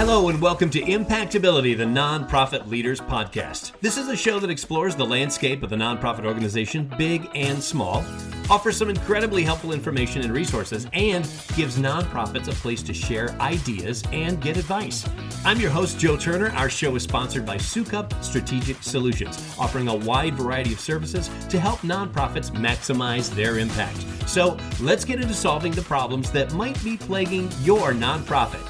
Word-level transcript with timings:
Hello, 0.00 0.30
and 0.30 0.40
welcome 0.40 0.70
to 0.70 0.80
Impactability, 0.80 1.76
the 1.76 1.84
Nonprofit 1.84 2.66
Leaders 2.66 3.02
Podcast. 3.02 3.78
This 3.82 3.98
is 3.98 4.08
a 4.08 4.16
show 4.16 4.40
that 4.40 4.48
explores 4.48 4.96
the 4.96 5.04
landscape 5.04 5.62
of 5.62 5.68
the 5.68 5.76
nonprofit 5.76 6.24
organization, 6.24 6.90
big 6.96 7.28
and 7.34 7.62
small, 7.62 8.02
offers 8.48 8.78
some 8.78 8.88
incredibly 8.88 9.42
helpful 9.42 9.74
information 9.74 10.22
and 10.22 10.32
resources, 10.32 10.86
and 10.94 11.30
gives 11.54 11.76
nonprofits 11.76 12.48
a 12.48 12.52
place 12.52 12.82
to 12.84 12.94
share 12.94 13.38
ideas 13.42 14.02
and 14.10 14.40
get 14.40 14.56
advice. 14.56 15.06
I'm 15.44 15.60
your 15.60 15.70
host, 15.70 15.98
Joe 15.98 16.16
Turner. 16.16 16.48
Our 16.52 16.70
show 16.70 16.96
is 16.96 17.02
sponsored 17.02 17.44
by 17.44 17.58
Soukup 17.58 18.24
Strategic 18.24 18.82
Solutions, 18.82 19.54
offering 19.58 19.88
a 19.88 19.94
wide 19.94 20.32
variety 20.32 20.72
of 20.72 20.80
services 20.80 21.28
to 21.50 21.60
help 21.60 21.80
nonprofits 21.80 22.50
maximize 22.52 23.28
their 23.34 23.58
impact. 23.58 24.02
So 24.26 24.56
let's 24.80 25.04
get 25.04 25.20
into 25.20 25.34
solving 25.34 25.72
the 25.72 25.82
problems 25.82 26.30
that 26.30 26.54
might 26.54 26.82
be 26.82 26.96
plaguing 26.96 27.50
your 27.60 27.92
nonprofit. 27.92 28.66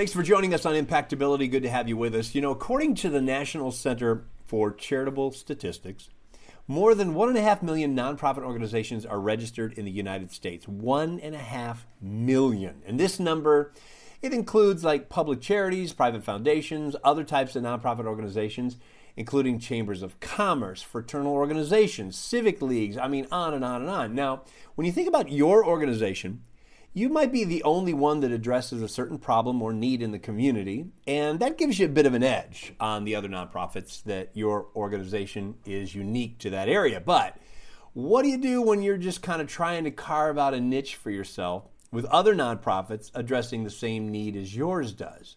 Thanks 0.00 0.14
for 0.14 0.22
joining 0.22 0.54
us 0.54 0.64
on 0.64 0.74
Impactability. 0.74 1.50
Good 1.50 1.62
to 1.64 1.68
have 1.68 1.86
you 1.86 1.94
with 1.94 2.14
us. 2.14 2.34
You 2.34 2.40
know, 2.40 2.52
according 2.52 2.94
to 2.94 3.10
the 3.10 3.20
National 3.20 3.70
Center 3.70 4.24
for 4.46 4.72
Charitable 4.72 5.32
Statistics, 5.32 6.08
more 6.66 6.94
than 6.94 7.12
one 7.12 7.28
and 7.28 7.36
a 7.36 7.42
half 7.42 7.62
million 7.62 7.94
nonprofit 7.94 8.42
organizations 8.42 9.04
are 9.04 9.20
registered 9.20 9.74
in 9.74 9.84
the 9.84 9.90
United 9.90 10.32
States. 10.32 10.66
One 10.66 11.20
and 11.20 11.34
a 11.34 11.38
half 11.38 11.86
million. 12.00 12.80
And 12.86 12.98
this 12.98 13.20
number, 13.20 13.74
it 14.22 14.32
includes 14.32 14.84
like 14.84 15.10
public 15.10 15.42
charities, 15.42 15.92
private 15.92 16.24
foundations, 16.24 16.96
other 17.04 17.22
types 17.22 17.54
of 17.54 17.62
nonprofit 17.62 18.06
organizations, 18.06 18.78
including 19.16 19.58
chambers 19.58 20.02
of 20.02 20.18
commerce, 20.18 20.80
fraternal 20.80 21.34
organizations, 21.34 22.16
civic 22.16 22.62
leagues, 22.62 22.96
I 22.96 23.06
mean, 23.06 23.26
on 23.30 23.52
and 23.52 23.66
on 23.66 23.82
and 23.82 23.90
on. 23.90 24.14
Now, 24.14 24.44
when 24.76 24.86
you 24.86 24.94
think 24.94 25.08
about 25.08 25.30
your 25.30 25.62
organization, 25.62 26.42
you 26.92 27.08
might 27.08 27.32
be 27.32 27.44
the 27.44 27.62
only 27.62 27.92
one 27.92 28.20
that 28.20 28.32
addresses 28.32 28.82
a 28.82 28.88
certain 28.88 29.18
problem 29.18 29.62
or 29.62 29.72
need 29.72 30.02
in 30.02 30.10
the 30.10 30.18
community, 30.18 30.86
and 31.06 31.38
that 31.38 31.56
gives 31.56 31.78
you 31.78 31.86
a 31.86 31.90
bit 31.90 32.06
of 32.06 32.14
an 32.14 32.24
edge 32.24 32.74
on 32.80 33.04
the 33.04 33.14
other 33.14 33.28
nonprofits 33.28 34.02
that 34.04 34.30
your 34.34 34.66
organization 34.74 35.54
is 35.64 35.94
unique 35.94 36.38
to 36.38 36.50
that 36.50 36.68
area. 36.68 37.00
But 37.00 37.36
what 37.92 38.22
do 38.22 38.28
you 38.28 38.38
do 38.38 38.62
when 38.62 38.82
you're 38.82 38.96
just 38.96 39.22
kind 39.22 39.40
of 39.40 39.48
trying 39.48 39.84
to 39.84 39.90
carve 39.90 40.36
out 40.36 40.54
a 40.54 40.60
niche 40.60 40.96
for 40.96 41.10
yourself 41.10 41.64
with 41.92 42.04
other 42.06 42.34
nonprofits 42.34 43.10
addressing 43.14 43.62
the 43.62 43.70
same 43.70 44.08
need 44.08 44.36
as 44.36 44.56
yours 44.56 44.92
does? 44.92 45.36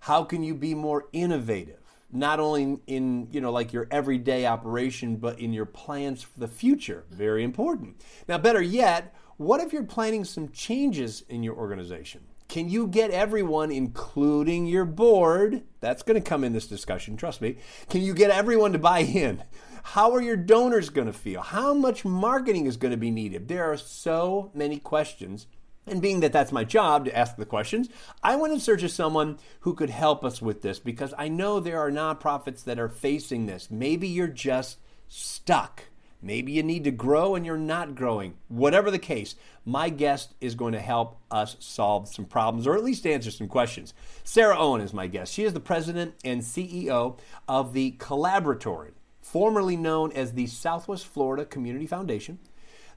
How 0.00 0.24
can 0.24 0.42
you 0.42 0.54
be 0.54 0.74
more 0.74 1.08
innovative? 1.12 1.80
Not 2.10 2.40
only 2.40 2.78
in, 2.86 3.28
you 3.32 3.40
know, 3.40 3.50
like 3.50 3.72
your 3.72 3.88
everyday 3.90 4.46
operation, 4.46 5.16
but 5.16 5.40
in 5.40 5.52
your 5.52 5.66
plans 5.66 6.22
for 6.22 6.38
the 6.38 6.48
future. 6.48 7.04
Very 7.10 7.42
important. 7.42 8.00
Now, 8.28 8.38
better 8.38 8.62
yet, 8.62 9.14
what 9.36 9.60
if 9.60 9.72
you're 9.72 9.84
planning 9.84 10.24
some 10.24 10.48
changes 10.50 11.22
in 11.28 11.42
your 11.42 11.54
organization? 11.54 12.22
Can 12.48 12.70
you 12.70 12.86
get 12.86 13.10
everyone, 13.10 13.72
including 13.72 14.66
your 14.66 14.84
board? 14.84 15.62
That's 15.80 16.02
going 16.02 16.20
to 16.22 16.26
come 16.26 16.44
in 16.44 16.52
this 16.52 16.66
discussion, 16.66 17.16
trust 17.16 17.40
me. 17.40 17.58
Can 17.88 18.02
you 18.02 18.14
get 18.14 18.30
everyone 18.30 18.72
to 18.72 18.78
buy 18.78 19.00
in? 19.00 19.42
How 19.82 20.12
are 20.14 20.22
your 20.22 20.36
donors 20.36 20.88
going 20.88 21.06
to 21.06 21.12
feel? 21.12 21.42
How 21.42 21.74
much 21.74 22.04
marketing 22.04 22.66
is 22.66 22.76
going 22.76 22.92
to 22.92 22.96
be 22.96 23.10
needed? 23.10 23.48
There 23.48 23.70
are 23.70 23.76
so 23.76 24.50
many 24.54 24.78
questions. 24.78 25.46
And 25.86 26.02
being 26.02 26.20
that 26.20 26.32
that's 26.32 26.50
my 26.50 26.64
job 26.64 27.04
to 27.04 27.16
ask 27.16 27.36
the 27.36 27.46
questions, 27.46 27.88
I 28.22 28.34
went 28.36 28.52
in 28.52 28.58
search 28.58 28.82
of 28.82 28.90
someone 28.90 29.38
who 29.60 29.74
could 29.74 29.90
help 29.90 30.24
us 30.24 30.42
with 30.42 30.62
this 30.62 30.80
because 30.80 31.14
I 31.16 31.28
know 31.28 31.60
there 31.60 31.78
are 31.80 31.90
nonprofits 31.90 32.64
that 32.64 32.80
are 32.80 32.88
facing 32.88 33.46
this. 33.46 33.70
Maybe 33.70 34.08
you're 34.08 34.26
just 34.26 34.78
stuck. 35.08 35.84
Maybe 36.22 36.52
you 36.52 36.62
need 36.62 36.84
to 36.84 36.90
grow 36.90 37.34
and 37.34 37.44
you're 37.44 37.56
not 37.56 37.94
growing. 37.94 38.34
Whatever 38.48 38.90
the 38.90 38.98
case, 38.98 39.34
my 39.64 39.88
guest 39.88 40.34
is 40.40 40.54
going 40.54 40.72
to 40.72 40.80
help 40.80 41.20
us 41.30 41.56
solve 41.60 42.08
some 42.08 42.24
problems 42.24 42.66
or 42.66 42.76
at 42.76 42.84
least 42.84 43.06
answer 43.06 43.30
some 43.30 43.48
questions. 43.48 43.94
Sarah 44.24 44.58
Owen 44.58 44.80
is 44.80 44.92
my 44.92 45.06
guest. 45.06 45.32
She 45.32 45.44
is 45.44 45.52
the 45.52 45.60
president 45.60 46.14
and 46.24 46.40
CEO 46.40 47.18
of 47.48 47.72
the 47.72 47.92
Collaboratory, 47.98 48.92
formerly 49.20 49.76
known 49.76 50.12
as 50.12 50.32
the 50.32 50.46
Southwest 50.46 51.06
Florida 51.06 51.44
Community 51.44 51.86
Foundation. 51.86 52.38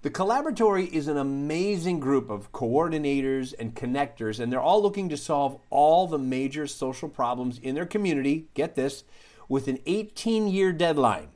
The 0.01 0.09
Collaboratory 0.09 0.89
is 0.89 1.09
an 1.09 1.17
amazing 1.17 1.99
group 1.99 2.29
of 2.29 2.53
coordinators 2.53 3.53
and 3.59 3.75
connectors, 3.75 4.39
and 4.39 4.49
they're 4.49 4.61
all 4.61 4.81
looking 4.81 5.09
to 5.09 5.17
solve 5.17 5.59
all 5.69 6.07
the 6.07 6.17
major 6.17 6.67
social 6.67 7.09
problems 7.09 7.59
in 7.59 7.75
their 7.75 7.85
community. 7.85 8.47
Get 8.53 8.75
this, 8.75 9.03
with 9.49 9.67
an 9.67 9.79
18 9.85 10.47
year 10.47 10.71
deadline. 10.71 11.27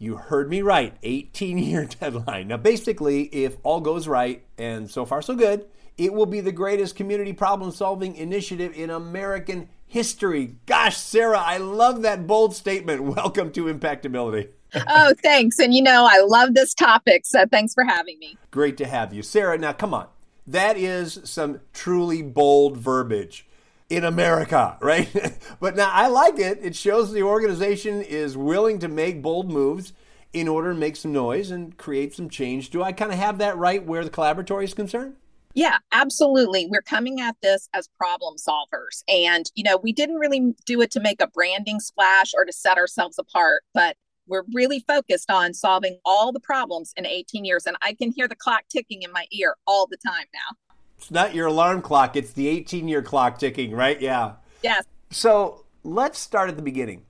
You 0.00 0.16
heard 0.16 0.48
me 0.48 0.62
right, 0.62 0.94
18 1.02 1.58
year 1.58 1.84
deadline. 2.00 2.48
Now, 2.48 2.56
basically, 2.56 3.22
if 3.24 3.56
all 3.64 3.80
goes 3.80 4.06
right, 4.06 4.44
and 4.56 4.88
so 4.88 5.04
far 5.04 5.20
so 5.22 5.34
good, 5.34 5.66
it 5.96 6.12
will 6.12 6.26
be 6.26 6.40
the 6.40 6.52
greatest 6.52 6.94
community 6.94 7.32
problem 7.32 7.72
solving 7.72 8.14
initiative 8.14 8.72
in 8.76 8.90
American 8.90 9.68
history. 9.86 10.54
Gosh, 10.66 10.96
Sarah, 10.96 11.40
I 11.40 11.56
love 11.56 12.02
that 12.02 12.28
bold 12.28 12.54
statement. 12.54 13.02
Welcome 13.16 13.50
to 13.52 13.64
Impactability. 13.64 14.50
oh, 14.88 15.14
thanks. 15.20 15.58
And 15.58 15.74
you 15.74 15.82
know, 15.82 16.06
I 16.08 16.20
love 16.24 16.54
this 16.54 16.74
topic, 16.74 17.26
so 17.26 17.44
thanks 17.46 17.74
for 17.74 17.82
having 17.82 18.20
me. 18.20 18.38
Great 18.52 18.76
to 18.76 18.86
have 18.86 19.12
you. 19.12 19.22
Sarah, 19.22 19.58
now 19.58 19.72
come 19.72 19.92
on. 19.92 20.06
That 20.46 20.76
is 20.76 21.20
some 21.24 21.60
truly 21.72 22.22
bold 22.22 22.76
verbiage 22.76 23.47
in 23.88 24.04
America, 24.04 24.76
right? 24.80 25.08
but 25.60 25.76
now 25.76 25.90
I 25.90 26.08
like 26.08 26.38
it. 26.38 26.58
It 26.62 26.76
shows 26.76 27.12
the 27.12 27.22
organization 27.22 28.02
is 28.02 28.36
willing 28.36 28.78
to 28.80 28.88
make 28.88 29.22
bold 29.22 29.50
moves 29.50 29.92
in 30.32 30.46
order 30.46 30.72
to 30.72 30.78
make 30.78 30.96
some 30.96 31.12
noise 31.12 31.50
and 31.50 31.76
create 31.78 32.14
some 32.14 32.28
change. 32.28 32.70
Do 32.70 32.82
I 32.82 32.92
kind 32.92 33.12
of 33.12 33.18
have 33.18 33.38
that 33.38 33.56
right 33.56 33.84
where 33.84 34.04
the 34.04 34.10
Collaboratory 34.10 34.64
is 34.64 34.74
concerned? 34.74 35.16
Yeah, 35.54 35.78
absolutely. 35.92 36.66
We're 36.66 36.82
coming 36.82 37.20
at 37.20 37.36
this 37.42 37.68
as 37.72 37.88
problem 37.96 38.36
solvers. 38.36 39.02
And, 39.08 39.50
you 39.54 39.64
know, 39.64 39.78
we 39.78 39.92
didn't 39.92 40.16
really 40.16 40.54
do 40.66 40.80
it 40.82 40.90
to 40.92 41.00
make 41.00 41.22
a 41.22 41.26
branding 41.26 41.80
splash 41.80 42.32
or 42.36 42.44
to 42.44 42.52
set 42.52 42.76
ourselves 42.76 43.18
apart, 43.18 43.62
but 43.72 43.96
we're 44.28 44.44
really 44.52 44.80
focused 44.86 45.30
on 45.30 45.54
solving 45.54 45.98
all 46.04 46.32
the 46.32 46.40
problems 46.40 46.92
in 46.96 47.06
18 47.06 47.46
years. 47.46 47.66
And 47.66 47.76
I 47.82 47.94
can 47.94 48.12
hear 48.12 48.28
the 48.28 48.36
clock 48.36 48.64
ticking 48.68 49.02
in 49.02 49.10
my 49.10 49.26
ear 49.32 49.56
all 49.66 49.86
the 49.86 49.96
time 49.96 50.26
now. 50.34 50.67
It's 50.98 51.12
not 51.12 51.32
your 51.32 51.46
alarm 51.46 51.80
clock, 51.80 52.16
it's 52.16 52.32
the 52.32 52.48
18 52.48 52.88
year 52.88 53.02
clock 53.02 53.38
ticking, 53.38 53.70
right? 53.70 54.00
Yeah. 54.00 54.32
Yes. 54.62 54.84
So 55.10 55.64
let's 55.84 56.18
start 56.18 56.50
at 56.50 56.56
the 56.56 56.62
beginning. 56.62 57.04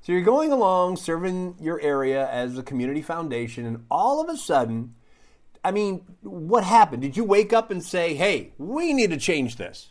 So 0.00 0.12
you're 0.12 0.22
going 0.22 0.52
along 0.52 0.96
serving 0.98 1.56
your 1.60 1.80
area 1.80 2.30
as 2.30 2.56
a 2.56 2.62
community 2.62 3.02
foundation, 3.02 3.66
and 3.66 3.84
all 3.90 4.22
of 4.22 4.28
a 4.28 4.36
sudden, 4.36 4.94
I 5.64 5.72
mean, 5.72 6.04
what 6.22 6.62
happened? 6.62 7.02
Did 7.02 7.16
you 7.16 7.24
wake 7.24 7.52
up 7.52 7.72
and 7.72 7.82
say, 7.82 8.14
hey, 8.14 8.52
we 8.56 8.92
need 8.92 9.10
to 9.10 9.16
change 9.16 9.56
this? 9.56 9.88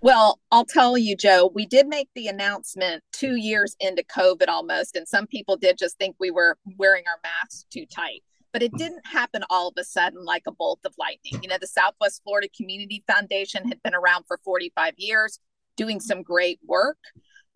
Well, 0.00 0.38
I'll 0.52 0.64
tell 0.64 0.96
you, 0.96 1.16
Joe, 1.16 1.50
we 1.52 1.66
did 1.66 1.88
make 1.88 2.08
the 2.14 2.28
announcement 2.28 3.02
two 3.12 3.34
years 3.34 3.76
into 3.80 4.04
COVID 4.04 4.46
almost, 4.46 4.94
and 4.94 5.08
some 5.08 5.26
people 5.26 5.56
did 5.56 5.76
just 5.76 5.98
think 5.98 6.14
we 6.20 6.30
were 6.30 6.56
wearing 6.76 7.02
our 7.08 7.18
masks 7.24 7.66
too 7.68 7.84
tight 7.84 8.22
but 8.52 8.62
it 8.62 8.72
didn't 8.74 9.06
happen 9.06 9.44
all 9.50 9.68
of 9.68 9.74
a 9.78 9.84
sudden 9.84 10.24
like 10.24 10.44
a 10.46 10.52
bolt 10.52 10.80
of 10.84 10.94
lightning. 10.98 11.42
You 11.42 11.48
know, 11.48 11.58
the 11.60 11.66
Southwest 11.66 12.22
Florida 12.24 12.48
Community 12.56 13.04
Foundation 13.06 13.68
had 13.68 13.82
been 13.82 13.94
around 13.94 14.24
for 14.26 14.38
45 14.44 14.94
years, 14.96 15.40
doing 15.76 16.00
some 16.00 16.22
great 16.22 16.58
work, 16.66 16.98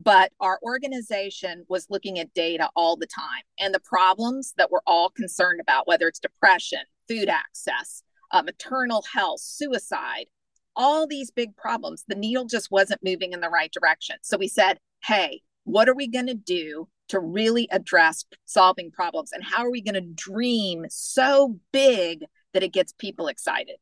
but 0.01 0.33
our 0.41 0.59
organization 0.63 1.65
was 1.69 1.87
looking 1.91 2.19
at 2.19 2.35
data 2.35 2.71
all 2.77 2.97
the 2.97 3.07
time 3.07 3.43
and 3.61 3.75
the 3.75 3.81
problems 3.81 4.55
that 4.57 4.71
we're 4.71 4.81
all 4.87 5.11
concerned 5.11 5.61
about, 5.61 5.87
whether 5.87 6.09
it's 6.09 6.19
depression, 6.19 6.81
food 7.09 7.29
access, 7.29 8.03
uh, 8.33 8.43
maternal 8.43 9.05
health, 9.15 9.41
suicide, 9.41 10.27
all 10.75 11.07
these 11.07 11.31
big 11.31 11.55
problems, 11.57 12.05
the 12.09 12.15
needle 12.15 12.47
just 12.47 12.71
wasn't 12.71 13.05
moving 13.05 13.33
in 13.33 13.41
the 13.41 13.51
right 13.51 13.73
direction. 13.73 14.17
So 14.23 14.37
we 14.39 14.49
said, 14.49 14.79
hey, 15.05 15.43
what 15.65 15.89
are 15.89 15.95
we 15.95 16.09
going 16.09 16.27
to 16.27 16.35
do 16.35 16.89
to 17.13 17.21
really 17.21 17.69
address 17.71 18.25
solving 18.45 18.91
problems 18.91 19.33
and 19.33 19.45
how 19.45 19.65
are 19.65 19.71
we 19.71 19.81
going 19.81 19.95
to 19.95 20.01
dream 20.01 20.87
so 20.89 21.59
big 21.73 22.25
that 22.53 22.63
it 22.63 22.73
gets 22.73 22.93
people 22.93 23.29
excited? 23.29 23.77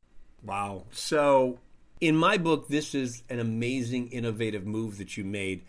Wow. 0.45 0.85
So 0.91 1.59
in 2.01 2.17
my 2.17 2.37
book 2.37 2.69
this 2.69 2.95
is 2.95 3.23
an 3.29 3.41
amazing 3.41 4.09
innovative 4.09 4.67
move 4.67 4.99
that 4.99 5.17
you 5.17 5.25
made. 5.25 5.65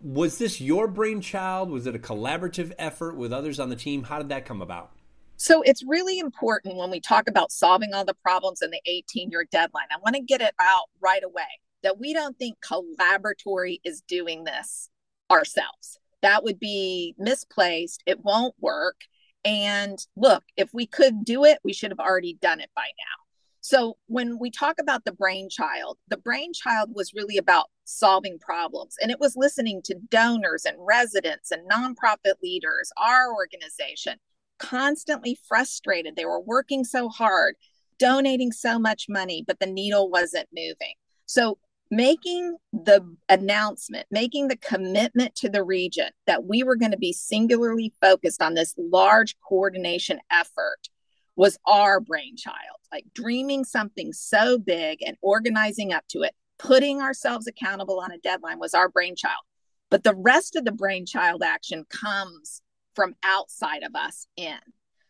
Was 0.00 0.38
this 0.38 0.60
your 0.60 0.86
brainchild? 0.86 1.70
Was 1.70 1.86
it 1.86 1.94
a 1.94 1.98
collaborative 1.98 2.72
effort 2.78 3.16
with 3.16 3.32
others 3.32 3.58
on 3.58 3.68
the 3.68 3.76
team? 3.76 4.04
How 4.04 4.18
did 4.18 4.28
that 4.28 4.44
come 4.44 4.62
about? 4.62 4.92
So 5.36 5.62
it's 5.62 5.84
really 5.84 6.18
important 6.18 6.76
when 6.76 6.90
we 6.90 7.00
talk 7.00 7.28
about 7.28 7.52
solving 7.52 7.94
all 7.94 8.04
the 8.04 8.14
problems 8.14 8.60
in 8.60 8.70
the 8.70 8.80
18 8.86 9.30
year 9.30 9.46
deadline 9.50 9.86
i 9.90 9.96
want 10.02 10.16
to 10.16 10.22
get 10.22 10.40
it 10.40 10.54
out 10.60 10.86
right 11.00 11.22
away 11.22 11.46
that 11.82 11.98
we 11.98 12.12
don't 12.12 12.36
think 12.38 12.58
collaboratory 12.60 13.78
is 13.84 14.02
doing 14.02 14.44
this 14.44 14.90
ourselves 15.30 15.97
that 16.22 16.44
would 16.44 16.58
be 16.58 17.14
misplaced. 17.18 18.02
It 18.06 18.24
won't 18.24 18.54
work. 18.60 18.96
And 19.44 19.98
look, 20.16 20.44
if 20.56 20.70
we 20.72 20.86
could 20.86 21.24
do 21.24 21.44
it, 21.44 21.58
we 21.62 21.72
should 21.72 21.90
have 21.90 22.00
already 22.00 22.38
done 22.40 22.60
it 22.60 22.70
by 22.74 22.82
now. 22.82 23.24
So 23.60 23.96
when 24.06 24.38
we 24.38 24.50
talk 24.50 24.76
about 24.80 25.04
the 25.04 25.12
brainchild, 25.12 25.98
the 26.08 26.16
brainchild 26.16 26.90
was 26.94 27.12
really 27.12 27.36
about 27.36 27.66
solving 27.84 28.38
problems 28.38 28.96
and 29.00 29.10
it 29.10 29.20
was 29.20 29.36
listening 29.36 29.82
to 29.82 29.98
donors 30.10 30.64
and 30.64 30.76
residents 30.80 31.50
and 31.50 31.68
nonprofit 31.70 32.34
leaders, 32.42 32.90
our 32.96 33.32
organization, 33.34 34.18
constantly 34.58 35.38
frustrated. 35.46 36.16
They 36.16 36.24
were 36.24 36.40
working 36.40 36.84
so 36.84 37.08
hard, 37.08 37.56
donating 37.98 38.52
so 38.52 38.78
much 38.78 39.06
money, 39.08 39.44
but 39.46 39.60
the 39.60 39.66
needle 39.66 40.10
wasn't 40.10 40.48
moving. 40.54 40.94
So 41.26 41.58
making 41.90 42.56
the 42.72 43.16
announcement, 43.28 44.06
making 44.10 44.48
the 44.48 44.56
commitment 44.56 45.34
to 45.36 45.48
the 45.48 45.62
region 45.62 46.10
that 46.26 46.44
we 46.44 46.62
were 46.62 46.76
going 46.76 46.92
to 46.92 46.98
be 46.98 47.12
singularly 47.12 47.92
focused 48.00 48.42
on 48.42 48.54
this 48.54 48.74
large 48.76 49.36
coordination 49.40 50.18
effort 50.30 50.88
was 51.36 51.58
our 51.66 52.00
brainchild. 52.00 52.56
Like 52.92 53.04
dreaming 53.14 53.64
something 53.64 54.12
so 54.12 54.58
big 54.58 55.02
and 55.06 55.16
organizing 55.22 55.92
up 55.92 56.04
to 56.08 56.22
it, 56.22 56.34
putting 56.58 57.00
ourselves 57.00 57.46
accountable 57.46 58.00
on 58.00 58.12
a 58.12 58.18
deadline 58.18 58.58
was 58.58 58.74
our 58.74 58.88
brainchild. 58.88 59.42
But 59.90 60.04
the 60.04 60.14
rest 60.14 60.56
of 60.56 60.64
the 60.64 60.72
brainchild 60.72 61.42
action 61.42 61.86
comes 61.88 62.60
from 62.94 63.14
outside 63.22 63.82
of 63.82 63.94
us 63.94 64.26
in. 64.36 64.58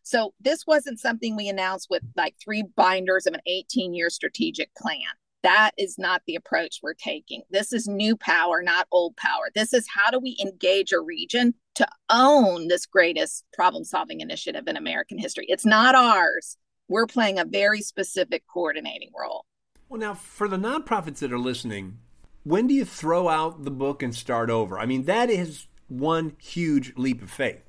So 0.02 0.32
this 0.40 0.66
wasn't 0.66 1.00
something 1.00 1.36
we 1.36 1.48
announced 1.48 1.88
with 1.90 2.02
like 2.16 2.34
three 2.42 2.62
binders 2.76 3.26
of 3.26 3.34
an 3.34 3.40
18 3.46 3.94
year 3.94 4.10
strategic 4.10 4.74
plan. 4.74 5.00
That 5.42 5.70
is 5.78 5.98
not 5.98 6.22
the 6.26 6.34
approach 6.34 6.80
we're 6.82 6.94
taking. 6.94 7.42
This 7.50 7.72
is 7.72 7.86
new 7.86 8.16
power, 8.16 8.60
not 8.60 8.88
old 8.90 9.16
power. 9.16 9.50
This 9.54 9.72
is 9.72 9.86
how 9.88 10.10
do 10.10 10.18
we 10.18 10.36
engage 10.40 10.92
a 10.92 11.00
region 11.00 11.54
to 11.76 11.86
own 12.10 12.66
this 12.66 12.86
greatest 12.86 13.44
problem 13.52 13.84
solving 13.84 14.20
initiative 14.20 14.66
in 14.66 14.76
American 14.76 15.16
history? 15.16 15.46
It's 15.48 15.66
not 15.66 15.94
ours. 15.94 16.56
We're 16.88 17.06
playing 17.06 17.38
a 17.38 17.44
very 17.44 17.82
specific 17.82 18.44
coordinating 18.52 19.10
role. 19.18 19.44
Well, 19.88 20.00
now, 20.00 20.14
for 20.14 20.48
the 20.48 20.56
nonprofits 20.56 21.18
that 21.18 21.32
are 21.32 21.38
listening, 21.38 21.98
when 22.42 22.66
do 22.66 22.74
you 22.74 22.84
throw 22.84 23.28
out 23.28 23.64
the 23.64 23.70
book 23.70 24.02
and 24.02 24.14
start 24.14 24.50
over? 24.50 24.78
I 24.78 24.86
mean, 24.86 25.04
that 25.04 25.30
is 25.30 25.66
one 25.86 26.36
huge 26.40 26.94
leap 26.96 27.22
of 27.22 27.30
faith. 27.30 27.67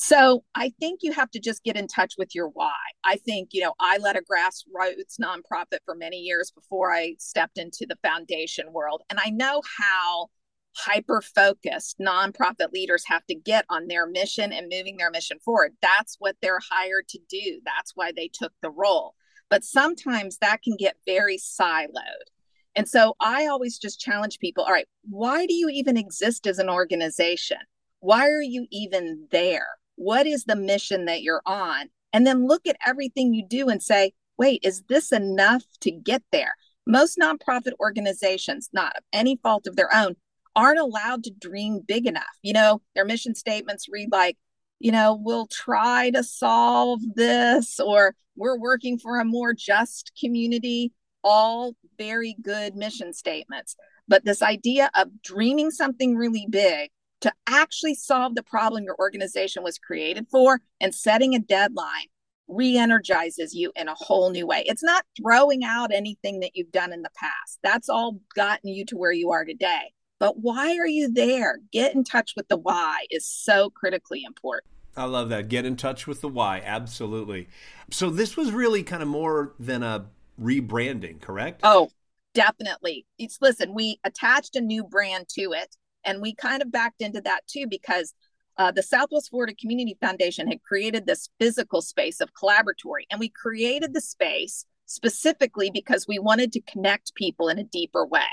So 0.00 0.44
I 0.54 0.72
think 0.78 1.00
you 1.02 1.12
have 1.12 1.30
to 1.32 1.40
just 1.40 1.64
get 1.64 1.76
in 1.76 1.88
touch 1.88 2.14
with 2.16 2.32
your 2.32 2.48
why. 2.48 2.76
I 3.02 3.16
think, 3.16 3.48
you 3.52 3.62
know, 3.62 3.74
I 3.80 3.98
led 3.98 4.16
a 4.16 4.20
grassroots 4.20 5.18
nonprofit 5.20 5.80
for 5.84 5.96
many 5.96 6.18
years 6.18 6.52
before 6.52 6.92
I 6.92 7.16
stepped 7.18 7.58
into 7.58 7.84
the 7.88 7.98
foundation 8.00 8.72
world. 8.72 9.02
And 9.10 9.18
I 9.20 9.30
know 9.30 9.60
how 9.76 10.28
hyper 10.76 11.20
focused 11.20 11.98
nonprofit 11.98 12.72
leaders 12.72 13.02
have 13.08 13.26
to 13.26 13.34
get 13.34 13.64
on 13.70 13.88
their 13.88 14.06
mission 14.06 14.52
and 14.52 14.68
moving 14.70 14.98
their 14.98 15.10
mission 15.10 15.40
forward. 15.44 15.72
That's 15.82 16.14
what 16.20 16.36
they're 16.40 16.60
hired 16.70 17.08
to 17.08 17.18
do. 17.28 17.60
That's 17.64 17.92
why 17.96 18.12
they 18.16 18.30
took 18.32 18.52
the 18.62 18.70
role. 18.70 19.16
But 19.50 19.64
sometimes 19.64 20.38
that 20.38 20.62
can 20.62 20.76
get 20.76 20.96
very 21.06 21.38
siloed. 21.38 22.28
And 22.76 22.88
so 22.88 23.16
I 23.18 23.48
always 23.48 23.78
just 23.78 23.98
challenge 23.98 24.38
people 24.38 24.62
all 24.62 24.72
right, 24.72 24.86
why 25.10 25.46
do 25.46 25.54
you 25.54 25.68
even 25.70 25.96
exist 25.96 26.46
as 26.46 26.60
an 26.60 26.70
organization? 26.70 27.58
Why 27.98 28.28
are 28.28 28.42
you 28.42 28.68
even 28.70 29.26
there? 29.32 29.66
What 29.98 30.28
is 30.28 30.44
the 30.44 30.54
mission 30.54 31.06
that 31.06 31.22
you're 31.22 31.42
on? 31.44 31.88
And 32.12 32.24
then 32.26 32.46
look 32.46 32.66
at 32.66 32.76
everything 32.86 33.34
you 33.34 33.44
do 33.44 33.68
and 33.68 33.82
say, 33.82 34.12
wait, 34.38 34.60
is 34.62 34.84
this 34.88 35.10
enough 35.10 35.64
to 35.80 35.90
get 35.90 36.22
there? 36.30 36.54
Most 36.86 37.18
nonprofit 37.18 37.72
organizations, 37.80 38.70
not 38.72 38.96
of 38.96 39.02
any 39.12 39.40
fault 39.42 39.66
of 39.66 39.74
their 39.74 39.94
own, 39.94 40.14
aren't 40.54 40.78
allowed 40.78 41.24
to 41.24 41.32
dream 41.32 41.80
big 41.86 42.06
enough. 42.06 42.24
You 42.42 42.52
know, 42.52 42.80
their 42.94 43.04
mission 43.04 43.34
statements 43.34 43.88
read 43.90 44.08
like, 44.12 44.36
you 44.78 44.92
know, 44.92 45.18
we'll 45.20 45.48
try 45.48 46.10
to 46.10 46.22
solve 46.22 47.00
this, 47.16 47.80
or 47.80 48.14
we're 48.36 48.58
working 48.58 48.98
for 48.98 49.18
a 49.18 49.24
more 49.24 49.52
just 49.52 50.12
community. 50.18 50.92
All 51.24 51.74
very 51.98 52.36
good 52.40 52.76
mission 52.76 53.12
statements. 53.12 53.74
But 54.06 54.24
this 54.24 54.42
idea 54.42 54.90
of 54.94 55.20
dreaming 55.22 55.72
something 55.72 56.14
really 56.14 56.46
big 56.48 56.90
to 57.20 57.32
actually 57.46 57.94
solve 57.94 58.34
the 58.34 58.42
problem 58.42 58.84
your 58.84 58.96
organization 58.98 59.62
was 59.62 59.78
created 59.78 60.26
for 60.30 60.60
and 60.80 60.94
setting 60.94 61.34
a 61.34 61.38
deadline 61.38 62.06
re-energizes 62.46 63.54
you 63.54 63.72
in 63.76 63.88
a 63.88 63.94
whole 63.94 64.30
new 64.30 64.46
way. 64.46 64.62
It's 64.66 64.82
not 64.82 65.04
throwing 65.20 65.64
out 65.64 65.92
anything 65.92 66.40
that 66.40 66.52
you've 66.54 66.72
done 66.72 66.92
in 66.92 67.02
the 67.02 67.10
past. 67.14 67.58
That's 67.62 67.88
all 67.88 68.20
gotten 68.34 68.70
you 68.70 68.84
to 68.86 68.96
where 68.96 69.12
you 69.12 69.30
are 69.32 69.44
today. 69.44 69.92
But 70.18 70.40
why 70.40 70.76
are 70.78 70.86
you 70.86 71.12
there? 71.12 71.60
Get 71.72 71.94
in 71.94 72.04
touch 72.04 72.32
with 72.36 72.48
the 72.48 72.56
why 72.56 73.06
is 73.10 73.26
so 73.26 73.70
critically 73.70 74.24
important. 74.24 74.72
I 74.96 75.04
love 75.04 75.28
that. 75.28 75.48
Get 75.48 75.64
in 75.64 75.76
touch 75.76 76.06
with 76.06 76.22
the 76.22 76.28
why. 76.28 76.60
Absolutely. 76.64 77.48
So 77.90 78.10
this 78.10 78.36
was 78.36 78.50
really 78.50 78.82
kind 78.82 79.02
of 79.02 79.08
more 79.08 79.54
than 79.60 79.82
a 79.82 80.06
rebranding, 80.40 81.20
correct? 81.20 81.60
Oh, 81.62 81.90
definitely. 82.34 83.06
It's 83.18 83.38
listen, 83.40 83.74
we 83.74 84.00
attached 84.02 84.56
a 84.56 84.60
new 84.60 84.82
brand 84.82 85.28
to 85.34 85.52
it 85.52 85.76
and 86.04 86.22
we 86.22 86.34
kind 86.34 86.62
of 86.62 86.72
backed 86.72 87.00
into 87.00 87.20
that 87.22 87.46
too 87.46 87.66
because 87.68 88.14
uh, 88.58 88.72
the 88.72 88.82
Southwest 88.82 89.30
Florida 89.30 89.54
Community 89.54 89.96
Foundation 90.00 90.48
had 90.48 90.62
created 90.62 91.06
this 91.06 91.28
physical 91.38 91.80
space 91.80 92.20
of 92.20 92.34
collaboratory. 92.34 93.04
And 93.10 93.20
we 93.20 93.28
created 93.28 93.94
the 93.94 94.00
space 94.00 94.66
specifically 94.86 95.70
because 95.70 96.06
we 96.08 96.18
wanted 96.18 96.52
to 96.52 96.60
connect 96.62 97.14
people 97.14 97.48
in 97.48 97.58
a 97.58 97.64
deeper 97.64 98.04
way. 98.04 98.26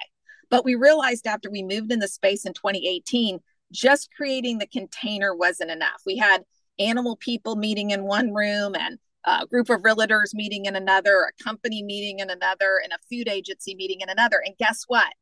But 0.49 0.65
we 0.65 0.75
realized 0.75 1.27
after 1.27 1.49
we 1.51 1.61
moved 1.61 1.91
in 1.91 1.99
the 1.99 2.07
space 2.07 2.45
in 2.45 2.53
2018, 2.53 3.39
just 3.71 4.09
creating 4.15 4.57
the 4.57 4.67
container 4.67 5.35
wasn't 5.35 5.71
enough. 5.71 6.01
We 6.05 6.17
had 6.17 6.43
animal 6.79 7.17
people 7.17 7.55
meeting 7.55 7.91
in 7.91 8.03
one 8.03 8.33
room 8.33 8.75
and 8.75 8.97
a 9.25 9.45
group 9.45 9.69
of 9.69 9.81
realtors 9.81 10.33
meeting 10.33 10.65
in 10.65 10.75
another, 10.75 11.27
a 11.29 11.43
company 11.43 11.83
meeting 11.83 12.19
in 12.19 12.29
another, 12.29 12.79
and 12.83 12.93
a 12.93 12.99
food 13.09 13.27
agency 13.27 13.75
meeting 13.75 14.01
in 14.01 14.09
another. 14.09 14.41
And 14.43 14.55
guess 14.57 14.83
what? 14.87 15.13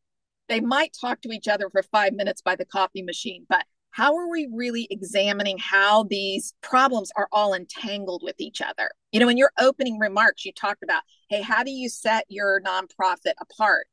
They 0.50 0.60
might 0.60 0.96
talk 1.00 1.22
to 1.22 1.32
each 1.32 1.48
other 1.48 1.70
for 1.70 1.84
five 1.84 2.14
minutes 2.14 2.42
by 2.42 2.56
the 2.56 2.66
coffee 2.66 3.02
machine, 3.02 3.46
but 3.50 3.66
how 3.92 4.16
are 4.16 4.28
we 4.28 4.50
really 4.52 4.88
examining 4.90 5.60
how 5.60 6.04
these 6.06 6.56
problems 6.64 7.12
are 7.16 7.28
all 7.32 7.54
entangled 7.54 8.24
with 8.24 8.36
each 8.40 8.60
other? 8.60 8.90
You 9.12 9.20
know, 9.20 9.30
in 9.30 9.38
your 9.38 9.52
opening 9.60 10.00
remarks, 10.00 10.46
you 10.46 10.52
talked 10.52 10.82
about, 10.82 11.04
hey, 11.30 11.44
how 11.44 11.64
do 11.64 11.70
you 11.70 11.90
set 11.90 12.26
your 12.28 12.60
nonprofit 12.62 13.34
apart? 13.40 13.86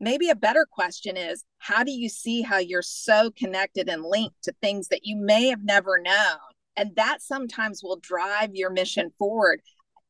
Maybe 0.00 0.30
a 0.30 0.34
better 0.34 0.66
question 0.70 1.18
is, 1.18 1.44
how 1.58 1.84
do 1.84 1.92
you 1.92 2.08
see 2.08 2.40
how 2.40 2.58
you're 2.58 2.80
so 2.82 3.30
connected 3.30 3.90
and 3.90 4.02
linked 4.02 4.42
to 4.44 4.54
things 4.62 4.88
that 4.88 5.04
you 5.04 5.16
may 5.16 5.48
have 5.48 5.62
never 5.62 6.00
known? 6.00 6.38
And 6.74 6.96
that 6.96 7.20
sometimes 7.20 7.82
will 7.82 7.98
drive 7.98 8.54
your 8.54 8.70
mission 8.70 9.12
forward 9.18 9.60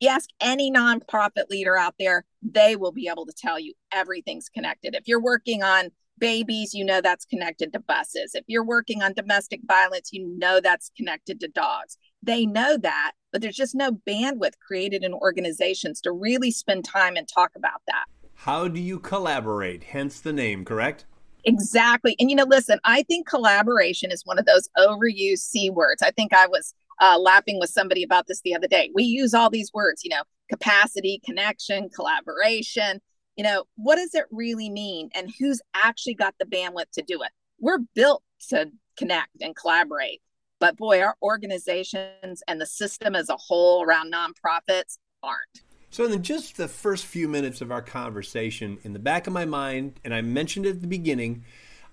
you 0.03 0.09
ask 0.09 0.29
any 0.41 0.71
nonprofit 0.71 1.49
leader 1.49 1.77
out 1.77 1.95
there, 1.99 2.25
they 2.43 2.77
will 2.77 2.93
be 2.93 3.09
able 3.09 3.27
to 3.27 3.33
tell 3.33 3.59
you 3.59 3.73
everything's 3.93 4.49
connected. 4.49 4.95
If 4.95 5.07
you're 5.07 5.23
working 5.23 5.63
on 5.63 5.91
babies, 6.19 6.75
you 6.75 6.85
know 6.85 7.01
that's 7.01 7.25
connected 7.25 7.73
to 7.73 7.81
buses. 7.81 8.35
If 8.35 8.45
you're 8.47 8.65
working 8.65 9.03
on 9.03 9.13
domestic 9.13 9.61
violence, 9.67 10.11
you 10.13 10.27
know 10.39 10.61
that's 10.61 10.91
connected 10.97 11.41
to 11.41 11.49
dogs. 11.49 11.99
They 12.23 12.47
know 12.47 12.77
that, 12.79 13.13
but 13.33 13.43
there's 13.43 13.57
just 13.57 13.75
no 13.75 13.93
bandwidth 13.93 14.59
created 14.65 15.05
in 15.05 15.15
organizations 15.15 16.01
to 16.03 16.13
really 16.13 16.51
spend 16.51 16.85
time 16.85 17.17
and 17.17 17.27
talk 17.27 17.53
about 17.57 17.83
that. 17.87 18.05
How 18.35 18.69
do 18.69 18.81
you 18.81 18.99
collaborate? 18.99 19.85
Hence 19.85 20.21
the 20.21 20.33
name, 20.33 20.65
correct? 20.65 21.07
Exactly. 21.45 22.15
And 22.19 22.31
you 22.31 22.37
know, 22.37 22.47
listen, 22.49 22.79
I 22.85 23.03
think 23.05 23.27
collaboration 23.29 24.11
is 24.13 24.23
one 24.25 24.39
of 24.39 24.47
those 24.47 24.69
overused 24.79 25.39
C 25.39 25.71
words. 25.71 26.03
I 26.03 26.11
think 26.11 26.33
I 26.33 26.47
was 26.47 26.75
uh, 27.01 27.19
laughing 27.19 27.59
with 27.59 27.71
somebody 27.71 28.03
about 28.03 28.27
this 28.27 28.41
the 28.43 28.55
other 28.55 28.69
day. 28.69 28.91
We 28.95 29.05
use 29.05 29.35
all 29.35 29.51
these 29.51 29.73
words, 29.73 30.05
you 30.05 30.11
know, 30.11 30.23
capacity, 30.51 31.21
connection, 31.25 31.89
collaboration. 31.91 33.01
You 33.37 33.45
know, 33.45 33.65
what 33.77 33.97
does 33.97 34.15
it 34.15 34.27
really 34.31 34.71
mean? 34.71 35.11
And 35.15 35.33
who's 35.39 35.61
actually 35.75 36.15
got 36.15 36.35
the 36.39 36.45
bandwidth 36.45 36.91
to 36.95 37.03
do 37.03 37.23
it? 37.23 37.31
We're 37.59 37.79
built 37.95 38.23
to 38.51 38.71
connect 38.97 39.41
and 39.41 39.57
collaborate. 39.57 40.21
But 40.61 40.77
boy, 40.77 41.01
our 41.01 41.17
organizations 41.23 42.43
and 42.47 42.61
the 42.61 42.67
system 42.67 43.17
as 43.17 43.29
a 43.29 43.37
whole 43.37 43.83
around 43.83 44.13
nonprofits 44.13 44.99
aren't. 45.23 45.63
So, 45.91 46.07
in 46.07 46.23
just 46.23 46.57
the 46.57 46.69
first 46.69 47.05
few 47.05 47.29
minutes 47.29 47.61
of 47.61 47.71
our 47.71 47.83
conversation, 47.83 48.79
in 48.83 48.93
the 48.93 48.99
back 48.99 49.27
of 49.27 49.33
my 49.33 49.45
mind, 49.45 50.01
and 50.05 50.15
I 50.15 50.23
mentioned 50.23 50.65
it 50.65 50.71
at 50.71 50.81
the 50.81 50.87
beginning, 50.87 51.45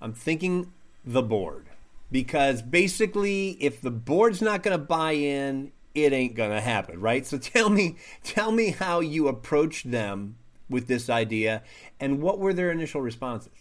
I'm 0.01 0.13
thinking 0.13 0.71
the 1.03 1.21
board 1.21 1.68
because 2.11 2.61
basically 2.61 3.51
if 3.59 3.81
the 3.81 3.91
board's 3.91 4.41
not 4.41 4.63
going 4.63 4.77
to 4.77 4.83
buy 4.83 5.11
in 5.13 5.71
it 5.95 6.13
ain't 6.13 6.35
going 6.35 6.51
to 6.51 6.61
happen 6.61 6.99
right? 6.99 7.25
So 7.25 7.37
tell 7.37 7.69
me 7.69 7.97
tell 8.23 8.51
me 8.51 8.71
how 8.71 8.99
you 8.99 9.27
approached 9.27 9.89
them 9.89 10.35
with 10.69 10.87
this 10.87 11.09
idea 11.09 11.63
and 11.99 12.21
what 12.21 12.39
were 12.39 12.53
their 12.53 12.71
initial 12.71 13.01
responses? 13.01 13.53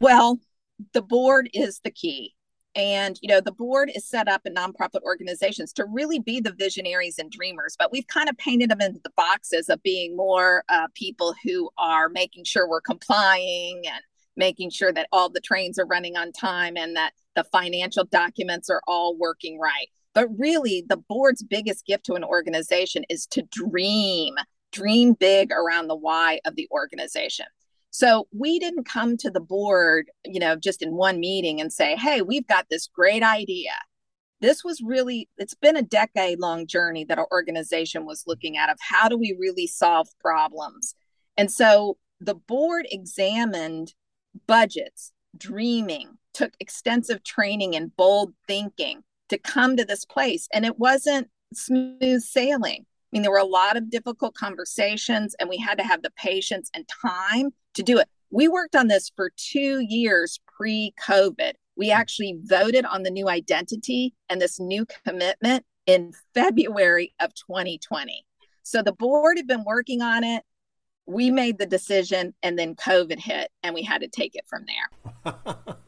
Well 0.00 0.38
the 0.92 1.02
board 1.02 1.48
is 1.52 1.80
the 1.84 1.90
key. 1.90 2.34
And 2.74 3.18
you 3.20 3.28
know 3.28 3.40
the 3.40 3.52
board 3.52 3.90
is 3.94 4.06
set 4.06 4.28
up 4.28 4.42
in 4.46 4.54
nonprofit 4.54 5.02
organizations 5.02 5.74
to 5.74 5.84
really 5.84 6.18
be 6.18 6.40
the 6.40 6.52
visionaries 6.52 7.18
and 7.18 7.30
dreamers 7.30 7.76
but 7.78 7.92
we've 7.92 8.06
kind 8.06 8.30
of 8.30 8.38
painted 8.38 8.70
them 8.70 8.80
into 8.80 8.98
the 9.04 9.12
boxes 9.14 9.68
of 9.68 9.82
being 9.82 10.16
more 10.16 10.64
uh, 10.70 10.88
people 10.94 11.34
who 11.44 11.68
are 11.76 12.08
making 12.08 12.44
sure 12.44 12.66
we're 12.66 12.80
complying 12.80 13.82
and 13.84 14.02
making 14.36 14.70
sure 14.70 14.92
that 14.92 15.08
all 15.12 15.28
the 15.28 15.40
trains 15.40 15.78
are 15.78 15.86
running 15.86 16.16
on 16.16 16.32
time 16.32 16.76
and 16.76 16.96
that 16.96 17.12
the 17.34 17.44
financial 17.44 18.04
documents 18.04 18.70
are 18.70 18.82
all 18.86 19.16
working 19.16 19.58
right. 19.58 19.88
But 20.14 20.28
really, 20.38 20.84
the 20.86 20.98
board's 20.98 21.42
biggest 21.42 21.86
gift 21.86 22.04
to 22.06 22.14
an 22.14 22.24
organization 22.24 23.04
is 23.08 23.26
to 23.28 23.42
dream, 23.50 24.34
dream 24.70 25.14
big 25.14 25.50
around 25.52 25.88
the 25.88 25.96
why 25.96 26.40
of 26.44 26.56
the 26.56 26.68
organization. 26.70 27.46
So 27.90 28.26
we 28.32 28.58
didn't 28.58 28.84
come 28.84 29.16
to 29.18 29.30
the 29.30 29.40
board, 29.40 30.10
you 30.24 30.40
know, 30.40 30.56
just 30.56 30.82
in 30.82 30.94
one 30.94 31.20
meeting 31.20 31.60
and 31.60 31.72
say, 31.72 31.94
hey, 31.96 32.22
we've 32.22 32.46
got 32.46 32.66
this 32.70 32.86
great 32.86 33.22
idea. 33.22 33.72
This 34.40 34.64
was 34.64 34.82
really, 34.82 35.28
it's 35.36 35.54
been 35.54 35.76
a 35.76 35.82
decade 35.82 36.40
long 36.40 36.66
journey 36.66 37.04
that 37.04 37.18
our 37.18 37.28
organization 37.30 38.06
was 38.06 38.24
looking 38.26 38.56
at 38.56 38.70
of 38.70 38.78
how 38.80 39.08
do 39.08 39.16
we 39.16 39.36
really 39.38 39.66
solve 39.66 40.08
problems. 40.20 40.94
And 41.36 41.50
so 41.50 41.96
the 42.20 42.34
board 42.34 42.86
examined 42.90 43.94
budgets, 44.46 45.12
dreaming, 45.36 46.18
took 46.32 46.52
extensive 46.60 47.22
training 47.22 47.76
and 47.76 47.96
bold 47.96 48.34
thinking 48.46 49.02
to 49.28 49.38
come 49.38 49.76
to 49.76 49.84
this 49.84 50.04
place. 50.04 50.48
And 50.52 50.64
it 50.64 50.78
wasn't 50.78 51.28
smooth 51.54 52.22
sailing. 52.22 52.84
I 52.84 53.08
mean, 53.12 53.22
there 53.22 53.30
were 53.30 53.38
a 53.38 53.44
lot 53.44 53.76
of 53.76 53.90
difficult 53.90 54.34
conversations, 54.34 55.34
and 55.38 55.48
we 55.48 55.58
had 55.58 55.76
to 55.78 55.84
have 55.84 56.02
the 56.02 56.12
patience 56.16 56.70
and 56.74 56.88
time 56.88 57.50
to 57.74 57.82
do 57.82 57.98
it. 57.98 58.08
We 58.30 58.48
worked 58.48 58.74
on 58.74 58.88
this 58.88 59.10
for 59.14 59.30
two 59.36 59.84
years 59.86 60.40
pre 60.46 60.94
COVID. 61.06 61.52
We 61.76 61.90
actually 61.90 62.38
voted 62.42 62.86
on 62.86 63.02
the 63.02 63.10
new 63.10 63.28
identity 63.28 64.14
and 64.28 64.40
this 64.40 64.58
new 64.58 64.86
commitment 65.04 65.64
in 65.86 66.12
February 66.34 67.14
of 67.20 67.34
2020. 67.34 68.24
So 68.62 68.82
the 68.82 68.92
board 68.92 69.36
had 69.36 69.46
been 69.46 69.64
working 69.64 70.00
on 70.00 70.24
it. 70.24 70.44
We 71.06 71.30
made 71.30 71.58
the 71.58 71.66
decision, 71.66 72.32
and 72.42 72.58
then 72.58 72.76
COVID 72.76 73.18
hit, 73.18 73.50
and 73.62 73.74
we 73.74 73.82
had 73.82 74.02
to 74.02 74.08
take 74.08 74.36
it 74.36 74.46
from 74.48 74.64
there. 74.66 75.34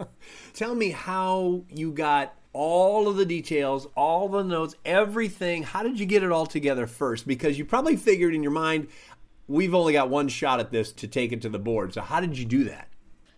Tell 0.53 0.75
me 0.75 0.91
how 0.91 1.63
you 1.69 1.93
got 1.93 2.35
all 2.53 3.09
of 3.09 3.17
the 3.17 3.27
details, 3.27 3.89
all 3.97 4.29
the 4.29 4.43
notes, 4.43 4.77
everything. 4.85 5.65
How 5.65 5.83
did 5.83 5.99
you 5.99 6.07
get 6.07 6.23
it 6.23 6.31
all 6.31 6.47
together 6.47 6.87
first? 6.87 7.27
Because 7.27 7.59
you 7.59 7.65
probably 7.65 7.97
figured 7.97 8.35
in 8.35 8.43
your 8.43 8.53
mind, 8.53 8.89
we've 9.49 9.75
only 9.75 9.93
got 9.93 10.09
one 10.09 10.29
shot 10.29 10.61
at 10.61 10.71
this 10.71 10.93
to 10.93 11.09
take 11.09 11.33
it 11.33 11.43
to 11.43 11.49
the 11.49 11.59
board. 11.59 11.93
So 11.93 12.01
how 12.01 12.21
did 12.21 12.39
you 12.39 12.45
do 12.45 12.65
that? 12.65 12.89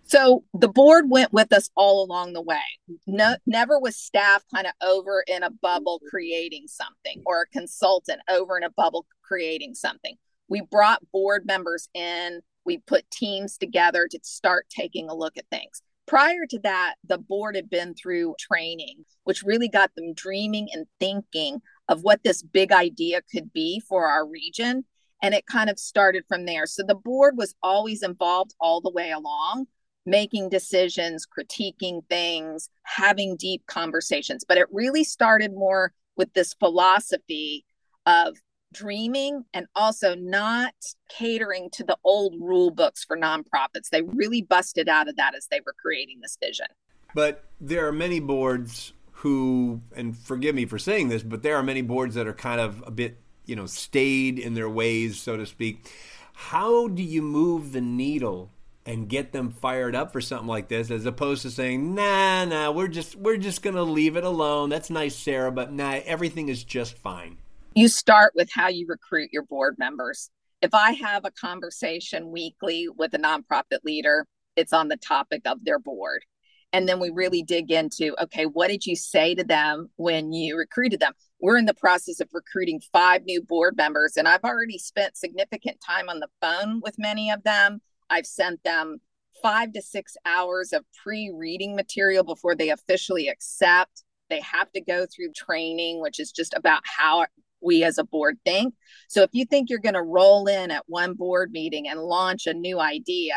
So 0.08 0.44
the 0.54 0.68
board 0.68 1.10
went 1.10 1.32
with 1.32 1.52
us 1.52 1.68
all 1.74 2.04
along 2.04 2.32
the 2.32 2.42
way. 2.42 2.60
No, 3.08 3.36
never 3.44 3.80
was 3.80 3.96
staff 3.96 4.44
kind 4.54 4.66
of 4.66 4.72
over 4.80 5.24
in 5.26 5.42
a 5.42 5.50
bubble 5.50 6.00
creating 6.08 6.68
something 6.68 7.22
or 7.26 7.42
a 7.42 7.46
consultant 7.46 8.20
over 8.30 8.56
in 8.56 8.62
a 8.62 8.70
bubble 8.70 9.04
creating 9.22 9.74
something. 9.74 10.14
We 10.48 10.60
brought 10.60 11.02
board 11.10 11.44
members 11.44 11.88
in, 11.92 12.40
we 12.64 12.78
put 12.78 13.10
teams 13.10 13.58
together 13.58 14.06
to 14.08 14.20
start 14.22 14.66
taking 14.68 15.08
a 15.08 15.14
look 15.14 15.36
at 15.36 15.48
things. 15.50 15.82
Prior 16.06 16.46
to 16.50 16.58
that, 16.60 16.94
the 17.06 17.18
board 17.18 17.56
had 17.56 17.68
been 17.68 17.94
through 17.94 18.36
training, 18.38 19.04
which 19.24 19.42
really 19.42 19.68
got 19.68 19.90
them 19.96 20.14
dreaming 20.14 20.68
and 20.72 20.86
thinking 21.00 21.60
of 21.88 22.02
what 22.02 22.22
this 22.22 22.42
big 22.42 22.72
idea 22.72 23.22
could 23.32 23.52
be 23.52 23.80
for 23.88 24.06
our 24.06 24.26
region. 24.26 24.84
And 25.22 25.34
it 25.34 25.46
kind 25.46 25.68
of 25.70 25.78
started 25.78 26.24
from 26.28 26.44
there. 26.44 26.66
So 26.66 26.82
the 26.86 26.94
board 26.94 27.36
was 27.36 27.54
always 27.62 28.02
involved 28.02 28.54
all 28.60 28.80
the 28.80 28.90
way 28.90 29.10
along, 29.10 29.66
making 30.04 30.50
decisions, 30.50 31.26
critiquing 31.26 32.02
things, 32.08 32.68
having 32.84 33.36
deep 33.36 33.66
conversations. 33.66 34.44
But 34.46 34.58
it 34.58 34.66
really 34.70 35.04
started 35.04 35.52
more 35.52 35.92
with 36.16 36.32
this 36.34 36.54
philosophy 36.54 37.64
of 38.04 38.36
dreaming 38.76 39.44
and 39.54 39.66
also 39.74 40.14
not 40.14 40.74
catering 41.08 41.70
to 41.70 41.84
the 41.84 41.96
old 42.04 42.34
rule 42.40 42.70
books 42.70 43.04
for 43.04 43.16
nonprofits. 43.16 43.88
They 43.90 44.02
really 44.02 44.42
busted 44.42 44.88
out 44.88 45.08
of 45.08 45.16
that 45.16 45.34
as 45.34 45.46
they 45.50 45.60
were 45.64 45.74
creating 45.80 46.20
this 46.20 46.36
vision. 46.42 46.66
But 47.14 47.44
there 47.60 47.86
are 47.86 47.92
many 47.92 48.20
boards 48.20 48.92
who, 49.12 49.80
and 49.94 50.16
forgive 50.16 50.54
me 50.54 50.66
for 50.66 50.78
saying 50.78 51.08
this, 51.08 51.22
but 51.22 51.42
there 51.42 51.56
are 51.56 51.62
many 51.62 51.82
boards 51.82 52.14
that 52.16 52.26
are 52.26 52.34
kind 52.34 52.60
of 52.60 52.84
a 52.86 52.90
bit, 52.90 53.18
you 53.46 53.56
know, 53.56 53.66
stayed 53.66 54.38
in 54.38 54.54
their 54.54 54.68
ways, 54.68 55.18
so 55.18 55.36
to 55.36 55.46
speak. 55.46 55.90
How 56.34 56.88
do 56.88 57.02
you 57.02 57.22
move 57.22 57.72
the 57.72 57.80
needle 57.80 58.50
and 58.84 59.08
get 59.08 59.32
them 59.32 59.50
fired 59.50 59.94
up 59.94 60.12
for 60.12 60.20
something 60.20 60.46
like 60.46 60.68
this 60.68 60.90
as 60.90 61.04
opposed 61.06 61.42
to 61.42 61.50
saying 61.50 61.94
nah 61.94 62.44
nah 62.44 62.70
we're 62.70 62.86
just 62.86 63.16
we're 63.16 63.36
just 63.36 63.60
gonna 63.60 63.82
leave 63.82 64.16
it 64.16 64.22
alone 64.22 64.70
that's 64.70 64.90
nice 64.90 65.16
sarah 65.16 65.50
but 65.50 65.72
nah 65.72 65.98
everything 66.04 66.48
is 66.48 66.62
just 66.62 66.96
fine 66.96 67.36
you 67.76 67.88
start 67.88 68.32
with 68.34 68.48
how 68.50 68.68
you 68.68 68.86
recruit 68.88 69.28
your 69.32 69.42
board 69.42 69.76
members. 69.78 70.30
If 70.62 70.72
I 70.72 70.92
have 70.92 71.26
a 71.26 71.30
conversation 71.30 72.30
weekly 72.30 72.88
with 72.96 73.12
a 73.12 73.18
nonprofit 73.18 73.84
leader, 73.84 74.26
it's 74.56 74.72
on 74.72 74.88
the 74.88 74.96
topic 74.96 75.42
of 75.44 75.62
their 75.62 75.78
board. 75.78 76.24
And 76.72 76.88
then 76.88 76.98
we 77.00 77.10
really 77.10 77.42
dig 77.42 77.70
into 77.70 78.16
okay, 78.22 78.46
what 78.46 78.68
did 78.68 78.86
you 78.86 78.96
say 78.96 79.34
to 79.34 79.44
them 79.44 79.90
when 79.96 80.32
you 80.32 80.56
recruited 80.56 81.00
them? 81.00 81.12
We're 81.38 81.58
in 81.58 81.66
the 81.66 81.74
process 81.74 82.18
of 82.18 82.30
recruiting 82.32 82.80
five 82.94 83.24
new 83.26 83.42
board 83.42 83.76
members, 83.76 84.16
and 84.16 84.26
I've 84.26 84.44
already 84.44 84.78
spent 84.78 85.18
significant 85.18 85.76
time 85.86 86.08
on 86.08 86.20
the 86.20 86.28
phone 86.40 86.80
with 86.82 86.98
many 86.98 87.30
of 87.30 87.42
them. 87.42 87.82
I've 88.08 88.26
sent 88.26 88.64
them 88.64 89.00
five 89.42 89.74
to 89.74 89.82
six 89.82 90.16
hours 90.24 90.72
of 90.72 90.86
pre 91.02 91.30
reading 91.36 91.76
material 91.76 92.24
before 92.24 92.54
they 92.54 92.70
officially 92.70 93.28
accept. 93.28 94.02
They 94.30 94.40
have 94.40 94.72
to 94.72 94.80
go 94.80 95.04
through 95.04 95.32
training, 95.36 96.00
which 96.00 96.18
is 96.18 96.32
just 96.32 96.54
about 96.54 96.80
how 96.84 97.26
we 97.66 97.84
as 97.84 97.98
a 97.98 98.04
board 98.04 98.38
think. 98.46 98.74
So 99.08 99.22
if 99.22 99.30
you 99.32 99.44
think 99.44 99.68
you're 99.68 99.78
going 99.78 99.94
to 99.94 100.02
roll 100.02 100.46
in 100.46 100.70
at 100.70 100.84
one 100.86 101.14
board 101.14 101.50
meeting 101.50 101.88
and 101.88 102.00
launch 102.00 102.46
a 102.46 102.54
new 102.54 102.80
idea, 102.80 103.34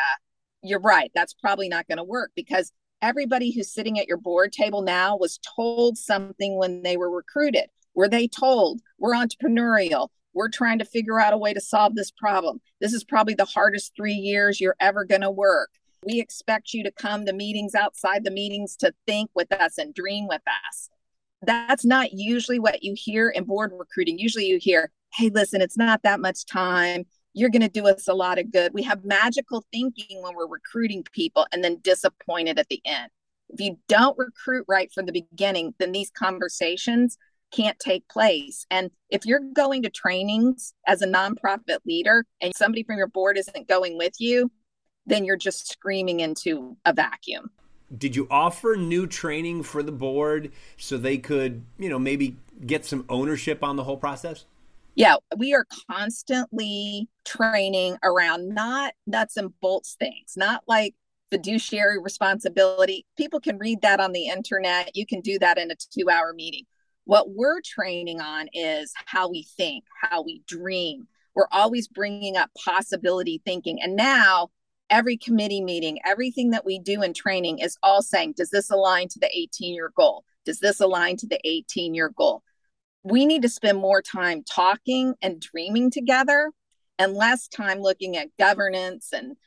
you're 0.61 0.79
right. 0.79 1.11
That's 1.13 1.33
probably 1.33 1.67
not 1.67 1.87
going 1.87 1.97
to 1.97 2.03
work 2.03 2.31
because 2.35 2.71
everybody 3.01 3.51
who's 3.51 3.73
sitting 3.73 3.99
at 3.99 4.07
your 4.07 4.17
board 4.17 4.53
table 4.53 4.81
now 4.81 5.17
was 5.17 5.39
told 5.55 5.97
something 5.97 6.57
when 6.57 6.83
they 6.83 6.95
were 6.95 7.11
recruited. 7.11 7.65
Were 7.95 8.07
they 8.07 8.27
told 8.27 8.81
we're 8.99 9.13
entrepreneurial? 9.13 10.09
We're 10.33 10.49
trying 10.49 10.79
to 10.79 10.85
figure 10.85 11.19
out 11.19 11.33
a 11.33 11.37
way 11.37 11.53
to 11.53 11.61
solve 11.61 11.95
this 11.95 12.11
problem. 12.11 12.61
This 12.79 12.93
is 12.93 13.03
probably 13.03 13.33
the 13.33 13.45
hardest 13.45 13.93
three 13.95 14.13
years 14.13 14.61
you're 14.61 14.75
ever 14.79 15.03
going 15.03 15.21
to 15.21 15.31
work. 15.31 15.71
We 16.05 16.21
expect 16.21 16.73
you 16.73 16.83
to 16.83 16.91
come 16.91 17.25
to 17.25 17.33
meetings 17.33 17.75
outside 17.75 18.23
the 18.23 18.31
meetings 18.31 18.77
to 18.77 18.93
think 19.05 19.31
with 19.33 19.51
us 19.51 19.77
and 19.77 19.93
dream 19.93 20.27
with 20.27 20.43
us 20.47 20.89
that's 21.41 21.85
not 21.85 22.13
usually 22.13 22.59
what 22.59 22.83
you 22.83 22.93
hear 22.95 23.29
in 23.29 23.45
board 23.45 23.71
recruiting. 23.77 24.19
Usually 24.19 24.45
you 24.45 24.57
hear, 24.59 24.91
hey, 25.13 25.29
listen, 25.29 25.61
it's 25.61 25.77
not 25.77 26.03
that 26.03 26.19
much 26.19 26.45
time. 26.45 27.05
You're 27.33 27.49
going 27.49 27.61
to 27.61 27.69
do 27.69 27.87
us 27.87 28.07
a 28.07 28.13
lot 28.13 28.39
of 28.39 28.51
good. 28.51 28.73
We 28.73 28.83
have 28.83 29.05
magical 29.05 29.63
thinking 29.71 30.21
when 30.21 30.35
we're 30.35 30.47
recruiting 30.47 31.03
people 31.13 31.47
and 31.51 31.63
then 31.63 31.79
disappointed 31.81 32.59
at 32.59 32.67
the 32.69 32.81
end. 32.85 33.09
If 33.49 33.61
you 33.61 33.79
don't 33.87 34.17
recruit 34.17 34.65
right 34.67 34.91
from 34.91 35.05
the 35.05 35.11
beginning, 35.11 35.73
then 35.79 35.91
these 35.91 36.11
conversations 36.11 37.17
can't 37.51 37.79
take 37.79 38.07
place. 38.09 38.65
And 38.69 38.91
if 39.09 39.25
you're 39.25 39.39
going 39.39 39.83
to 39.83 39.89
trainings 39.89 40.73
as 40.85 41.01
a 41.01 41.07
nonprofit 41.07 41.79
leader 41.85 42.25
and 42.41 42.53
somebody 42.55 42.83
from 42.83 42.97
your 42.97 43.07
board 43.07 43.37
isn't 43.37 43.67
going 43.67 43.97
with 43.97 44.13
you, 44.19 44.51
then 45.05 45.25
you're 45.25 45.37
just 45.37 45.71
screaming 45.71 46.19
into 46.19 46.77
a 46.85 46.93
vacuum 46.93 47.49
did 47.95 48.15
you 48.15 48.27
offer 48.29 48.75
new 48.75 49.07
training 49.07 49.63
for 49.63 49.81
the 49.81 49.91
board 49.91 50.51
so 50.77 50.97
they 50.97 51.17
could, 51.17 51.63
you 51.77 51.89
know, 51.89 51.99
maybe 51.99 52.37
get 52.65 52.85
some 52.85 53.05
ownership 53.09 53.63
on 53.63 53.75
the 53.75 53.83
whole 53.83 53.97
process? 53.97 54.45
Yeah, 54.95 55.15
we 55.37 55.53
are 55.53 55.65
constantly 55.89 57.07
training 57.25 57.97
around 58.03 58.49
not 58.49 58.93
nuts 59.07 59.37
and 59.37 59.57
bolts 59.61 59.95
things, 59.97 60.33
not 60.35 60.63
like 60.67 60.93
fiduciary 61.29 61.99
responsibility. 61.99 63.05
People 63.17 63.39
can 63.39 63.57
read 63.57 63.81
that 63.81 63.99
on 63.99 64.11
the 64.11 64.27
internet. 64.27 64.95
You 64.95 65.05
can 65.05 65.21
do 65.21 65.39
that 65.39 65.57
in 65.57 65.71
a 65.71 65.75
two 65.75 66.09
hour 66.09 66.33
meeting. 66.33 66.65
What 67.05 67.29
we're 67.29 67.61
training 67.61 68.19
on 68.19 68.47
is 68.53 68.93
how 69.05 69.29
we 69.29 69.47
think, 69.57 69.83
how 70.01 70.21
we 70.21 70.43
dream. 70.47 71.07
We're 71.33 71.47
always 71.51 71.87
bringing 71.87 72.35
up 72.35 72.49
possibility 72.63 73.41
thinking. 73.45 73.81
And 73.81 73.95
now 73.95 74.49
every 74.89 75.17
committee 75.17 75.61
meeting, 75.61 75.99
everything 76.05 76.51
that 76.51 76.65
we 76.65 76.79
do 76.79 77.01
in 77.01 77.13
training 77.13 77.59
is 77.59 77.77
all 77.83 78.01
saying, 78.01 78.33
does 78.37 78.49
this 78.49 78.69
align 78.69 79.07
to 79.09 79.19
the 79.19 79.29
18 79.35 79.73
year 79.73 79.91
goal? 79.95 80.23
Does 80.45 80.59
this 80.59 80.79
align 80.79 81.17
to 81.17 81.27
the 81.27 81.39
18 81.43 81.93
year 81.93 82.09
goal? 82.15 82.43
We 83.03 83.25
need 83.25 83.41
to 83.43 83.49
spend 83.49 83.77
more 83.77 84.01
time 84.01 84.43
talking 84.43 85.15
and 85.21 85.39
dreaming 85.39 85.91
together 85.91 86.51
and 86.97 87.13
less 87.13 87.47
time 87.47 87.79
looking 87.79 88.17
at 88.17 88.35
governance 88.37 89.09
and 89.13 89.37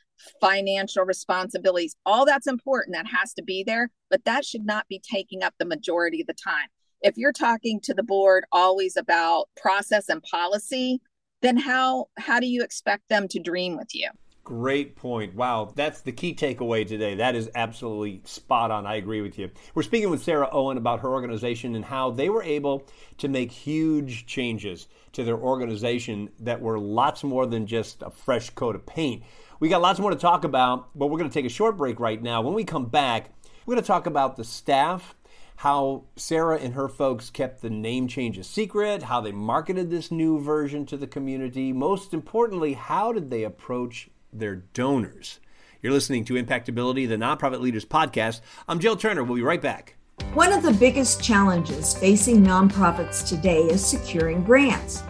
financial 0.41 1.03
responsibilities. 1.03 1.95
All 2.05 2.25
that's 2.25 2.47
important, 2.47 2.95
that 2.95 3.07
has 3.07 3.33
to 3.35 3.43
be 3.43 3.63
there, 3.63 3.89
but 4.09 4.25
that 4.25 4.45
should 4.45 4.65
not 4.65 4.87
be 4.87 4.99
taking 4.99 5.43
up 5.43 5.53
the 5.59 5.65
majority 5.65 6.21
of 6.21 6.27
the 6.27 6.33
time. 6.33 6.67
If 7.01 7.17
you're 7.17 7.33
talking 7.33 7.79
to 7.81 7.93
the 7.93 8.03
board 8.03 8.45
always 8.51 8.95
about 8.95 9.49
process 9.57 10.09
and 10.09 10.23
policy, 10.23 11.01
then 11.41 11.57
how 11.57 12.07
how 12.17 12.39
do 12.39 12.47
you 12.47 12.63
expect 12.63 13.09
them 13.09 13.27
to 13.27 13.39
dream 13.39 13.77
with 13.77 13.93
you? 13.93 14.09
Great 14.43 14.97
point. 14.97 15.35
Wow, 15.35 15.71
that's 15.73 16.01
the 16.01 16.11
key 16.11 16.35
takeaway 16.35 16.85
today. 16.85 17.15
That 17.15 17.33
is 17.33 17.49
absolutely 17.55 18.21
spot 18.25 18.71
on. 18.71 18.85
I 18.85 18.95
agree 18.95 19.21
with 19.21 19.39
you. 19.39 19.49
We're 19.73 19.83
speaking 19.83 20.09
with 20.09 20.21
Sarah 20.21 20.49
Owen 20.51 20.75
about 20.75 20.99
her 20.99 21.09
organization 21.09 21.75
and 21.75 21.85
how 21.85 22.11
they 22.11 22.27
were 22.27 22.43
able 22.43 22.85
to 23.19 23.29
make 23.29 23.53
huge 23.53 24.25
changes 24.25 24.89
to 25.13 25.23
their 25.23 25.37
organization 25.37 26.29
that 26.41 26.59
were 26.59 26.77
lots 26.77 27.23
more 27.23 27.45
than 27.45 27.67
just 27.67 28.01
a 28.01 28.09
fresh 28.09 28.49
coat 28.49 28.75
of 28.75 28.85
paint. 28.85 29.23
We 29.61 29.69
got 29.69 29.81
lots 29.81 30.01
more 30.01 30.11
to 30.11 30.17
talk 30.17 30.43
about, 30.43 30.89
but 30.93 31.07
we're 31.07 31.19
going 31.19 31.29
to 31.29 31.33
take 31.33 31.45
a 31.45 31.49
short 31.49 31.77
break 31.77 32.01
right 32.01 32.21
now. 32.21 32.41
When 32.41 32.53
we 32.53 32.65
come 32.65 32.87
back, 32.87 33.29
we're 33.65 33.75
going 33.75 33.83
to 33.83 33.87
talk 33.87 34.07
about 34.07 34.35
the 34.35 34.43
staff 34.43 35.15
how 35.55 36.03
Sarah 36.17 36.57
and 36.57 36.73
her 36.73 36.89
folks 36.89 37.29
kept 37.29 37.61
the 37.61 37.69
name 37.69 38.07
change 38.09 38.37
a 38.37 38.43
secret, 38.43 39.03
how 39.03 39.21
they 39.21 39.31
marketed 39.31 39.89
this 39.89 40.11
new 40.11 40.41
version 40.41 40.85
to 40.87 40.97
the 40.97 41.07
community. 41.07 41.71
Most 41.71 42.13
importantly, 42.13 42.73
how 42.73 43.13
did 43.13 43.29
they 43.29 43.43
approach 43.43 44.09
their 44.33 44.55
donors. 44.55 45.39
You're 45.81 45.93
listening 45.93 46.25
to 46.25 46.33
Impactability, 46.35 47.07
the 47.07 47.17
Nonprofit 47.17 47.59
Leaders 47.59 47.85
Podcast. 47.85 48.41
I'm 48.67 48.79
Jill 48.79 48.95
Turner. 48.95 49.23
We'll 49.23 49.35
be 49.35 49.41
right 49.41 49.61
back. 49.61 49.95
One 50.33 50.53
of 50.53 50.63
the 50.63 50.73
biggest 50.73 51.21
challenges 51.21 51.93
facing 51.93 52.43
nonprofits 52.43 53.27
today 53.27 53.63
is 53.63 53.85
securing 53.85 54.43
grants. 54.43 55.01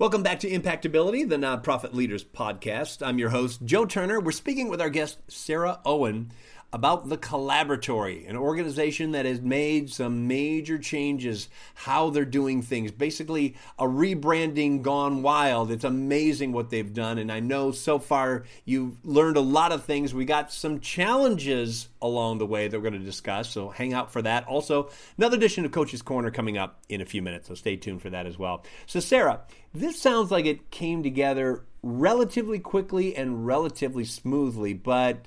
Welcome 0.00 0.22
back 0.22 0.40
to 0.40 0.50
Impactability, 0.50 1.28
the 1.28 1.36
Nonprofit 1.36 1.92
Leaders 1.92 2.24
Podcast. 2.24 3.06
I'm 3.06 3.18
your 3.18 3.28
host, 3.28 3.66
Joe 3.66 3.84
Turner. 3.84 4.18
We're 4.18 4.32
speaking 4.32 4.70
with 4.70 4.80
our 4.80 4.88
guest, 4.88 5.18
Sarah 5.28 5.78
Owen 5.84 6.32
about 6.72 7.08
the 7.08 7.18
Collaboratory, 7.18 8.28
an 8.28 8.36
organization 8.36 9.12
that 9.12 9.26
has 9.26 9.40
made 9.40 9.90
some 9.90 10.28
major 10.28 10.78
changes 10.78 11.48
how 11.74 12.10
they're 12.10 12.24
doing 12.24 12.62
things. 12.62 12.92
Basically, 12.92 13.56
a 13.78 13.84
rebranding 13.84 14.82
gone 14.82 15.22
wild. 15.22 15.70
It's 15.72 15.84
amazing 15.84 16.52
what 16.52 16.70
they've 16.70 16.92
done. 16.92 17.18
And 17.18 17.32
I 17.32 17.40
know 17.40 17.72
so 17.72 17.98
far 17.98 18.44
you've 18.64 19.04
learned 19.04 19.36
a 19.36 19.40
lot 19.40 19.72
of 19.72 19.84
things. 19.84 20.14
We 20.14 20.24
got 20.24 20.52
some 20.52 20.78
challenges 20.80 21.88
along 22.00 22.38
the 22.38 22.46
way 22.46 22.68
that 22.68 22.78
we're 22.78 22.88
going 22.88 23.00
to 23.00 23.06
discuss. 23.06 23.50
So 23.50 23.68
hang 23.68 23.92
out 23.92 24.12
for 24.12 24.22
that. 24.22 24.46
Also, 24.46 24.90
another 25.18 25.36
edition 25.36 25.64
of 25.64 25.72
Coach's 25.72 26.02
Corner 26.02 26.30
coming 26.30 26.56
up 26.56 26.80
in 26.88 27.00
a 27.00 27.06
few 27.06 27.20
minutes. 27.20 27.48
So 27.48 27.54
stay 27.54 27.76
tuned 27.76 28.00
for 28.00 28.10
that 28.10 28.26
as 28.26 28.38
well. 28.38 28.64
So, 28.86 29.00
Sarah, 29.00 29.40
this 29.74 30.00
sounds 30.00 30.30
like 30.30 30.46
it 30.46 30.70
came 30.70 31.02
together 31.02 31.64
relatively 31.82 32.58
quickly 32.58 33.16
and 33.16 33.46
relatively 33.46 34.04
smoothly, 34.04 34.74
but 34.74 35.26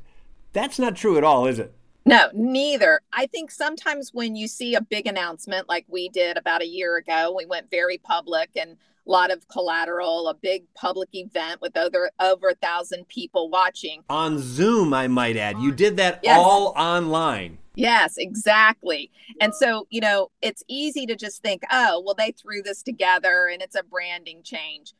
that's 0.53 0.79
not 0.79 0.95
true 0.95 1.17
at 1.17 1.23
all, 1.23 1.45
is 1.45 1.59
it? 1.59 1.73
No, 2.05 2.29
neither. 2.33 3.01
I 3.13 3.27
think 3.27 3.49
sometimes 3.49 4.11
when 4.13 4.35
you 4.35 4.47
see 4.47 4.75
a 4.75 4.81
big 4.81 5.07
announcement 5.07 5.69
like 5.69 5.85
we 5.87 6.09
did 6.09 6.37
about 6.37 6.61
a 6.61 6.67
year 6.67 6.97
ago, 6.97 7.33
we 7.35 7.45
went 7.45 7.71
very 7.71 7.97
public 7.97 8.49
and 8.55 8.71
a 9.05 9.11
lot 9.11 9.31
of 9.31 9.47
collateral, 9.47 10.27
a 10.27 10.33
big 10.33 10.65
public 10.75 11.09
event 11.13 11.61
with 11.61 11.77
over 11.77 12.09
over 12.19 12.49
a 12.49 12.55
thousand 12.55 13.07
people 13.07 13.49
watching. 13.49 14.03
On 14.09 14.37
Zoom, 14.39 14.93
I 14.93 15.07
might 15.07 15.37
add. 15.37 15.59
You 15.59 15.71
did 15.71 15.97
that 15.97 16.19
yes. 16.23 16.39
all 16.39 16.73
online. 16.77 17.57
Yes, 17.75 18.17
exactly. 18.17 19.09
And 19.41 19.53
so, 19.55 19.87
you 19.89 19.99
know, 19.99 20.29
it's 20.41 20.63
easy 20.67 21.05
to 21.07 21.15
just 21.15 21.41
think, 21.41 21.63
oh, 21.71 22.03
well, 22.05 22.15
they 22.15 22.31
threw 22.31 22.61
this 22.61 22.83
together 22.83 23.49
and 23.51 23.61
it's 23.61 23.75
a 23.75 23.83
branding 23.83 24.43
change 24.43 24.93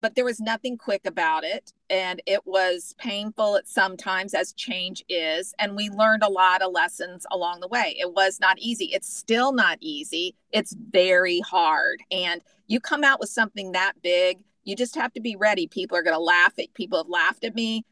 but 0.00 0.14
there 0.14 0.24
was 0.24 0.40
nothing 0.40 0.76
quick 0.76 1.06
about 1.06 1.44
it 1.44 1.72
and 1.90 2.22
it 2.26 2.40
was 2.46 2.94
painful 2.98 3.56
at 3.56 3.66
sometimes 3.68 4.34
as 4.34 4.52
change 4.52 5.04
is 5.08 5.54
and 5.58 5.74
we 5.76 5.90
learned 5.90 6.22
a 6.22 6.28
lot 6.28 6.62
of 6.62 6.72
lessons 6.72 7.26
along 7.30 7.60
the 7.60 7.68
way. 7.68 7.96
It 7.98 8.12
was 8.14 8.38
not 8.40 8.58
easy. 8.58 8.86
It's 8.86 9.12
still 9.12 9.52
not 9.52 9.78
easy. 9.80 10.36
It's 10.52 10.74
very 10.90 11.40
hard 11.40 12.00
and 12.10 12.42
you 12.66 12.80
come 12.80 13.02
out 13.02 13.20
with 13.20 13.30
something 13.30 13.72
that 13.72 13.94
big 14.02 14.38
you 14.64 14.76
just 14.76 14.96
have 14.96 15.12
to 15.14 15.20
be 15.20 15.34
ready. 15.34 15.66
People 15.66 15.96
are 15.96 16.02
going 16.02 16.16
to 16.16 16.22
laugh 16.22 16.52
at 16.58 16.74
people 16.74 16.98
have 16.98 17.08
laughed 17.08 17.44
at 17.44 17.54
me 17.54 17.84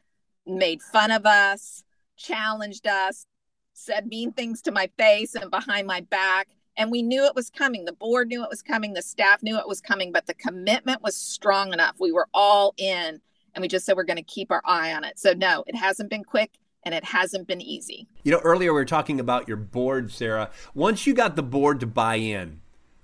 made 0.45 0.81
fun 0.81 1.11
of 1.11 1.25
us 1.25 1.83
challenged 2.15 2.87
us 2.87 3.25
said 3.73 4.07
mean 4.07 4.31
things 4.31 4.61
to 4.61 4.71
my 4.71 4.89
face 4.97 5.35
and 5.35 5.51
behind 5.51 5.85
my 5.85 6.01
back 6.01 6.47
and 6.77 6.91
we 6.91 7.01
knew 7.01 7.25
it 7.25 7.35
was 7.35 7.49
coming. 7.49 7.85
The 7.85 7.91
board 7.91 8.27
knew 8.27 8.43
it 8.43 8.49
was 8.49 8.61
coming. 8.61 8.93
The 8.93 9.01
staff 9.01 9.41
knew 9.41 9.57
it 9.57 9.67
was 9.67 9.81
coming, 9.81 10.11
but 10.11 10.27
the 10.27 10.35
commitment 10.35 11.01
was 11.01 11.17
strong 11.17 11.73
enough. 11.73 11.95
We 11.99 12.11
were 12.11 12.27
all 12.33 12.73
in, 12.77 13.19
and 13.55 13.61
we 13.61 13.67
just 13.67 13.85
said 13.85 13.97
we're 13.97 14.03
going 14.03 14.17
to 14.17 14.23
keep 14.23 14.51
our 14.51 14.61
eye 14.63 14.93
on 14.93 15.03
it. 15.03 15.17
So, 15.19 15.33
no, 15.33 15.63
it 15.67 15.75
hasn't 15.75 16.09
been 16.09 16.23
quick 16.23 16.51
and 16.83 16.93
it 16.93 17.03
hasn't 17.03 17.47
been 17.47 17.61
easy. 17.61 18.07
You 18.23 18.31
know, 18.31 18.39
earlier 18.39 18.71
we 18.71 18.79
were 18.79 18.85
talking 18.85 19.19
about 19.19 19.47
your 19.47 19.57
board, 19.57 20.11
Sarah. 20.11 20.51
Once 20.73 21.07
you 21.07 21.13
got 21.13 21.35
the 21.35 21.43
board 21.43 21.79
to 21.79 21.87
buy 21.87 22.15
in, 22.15 22.61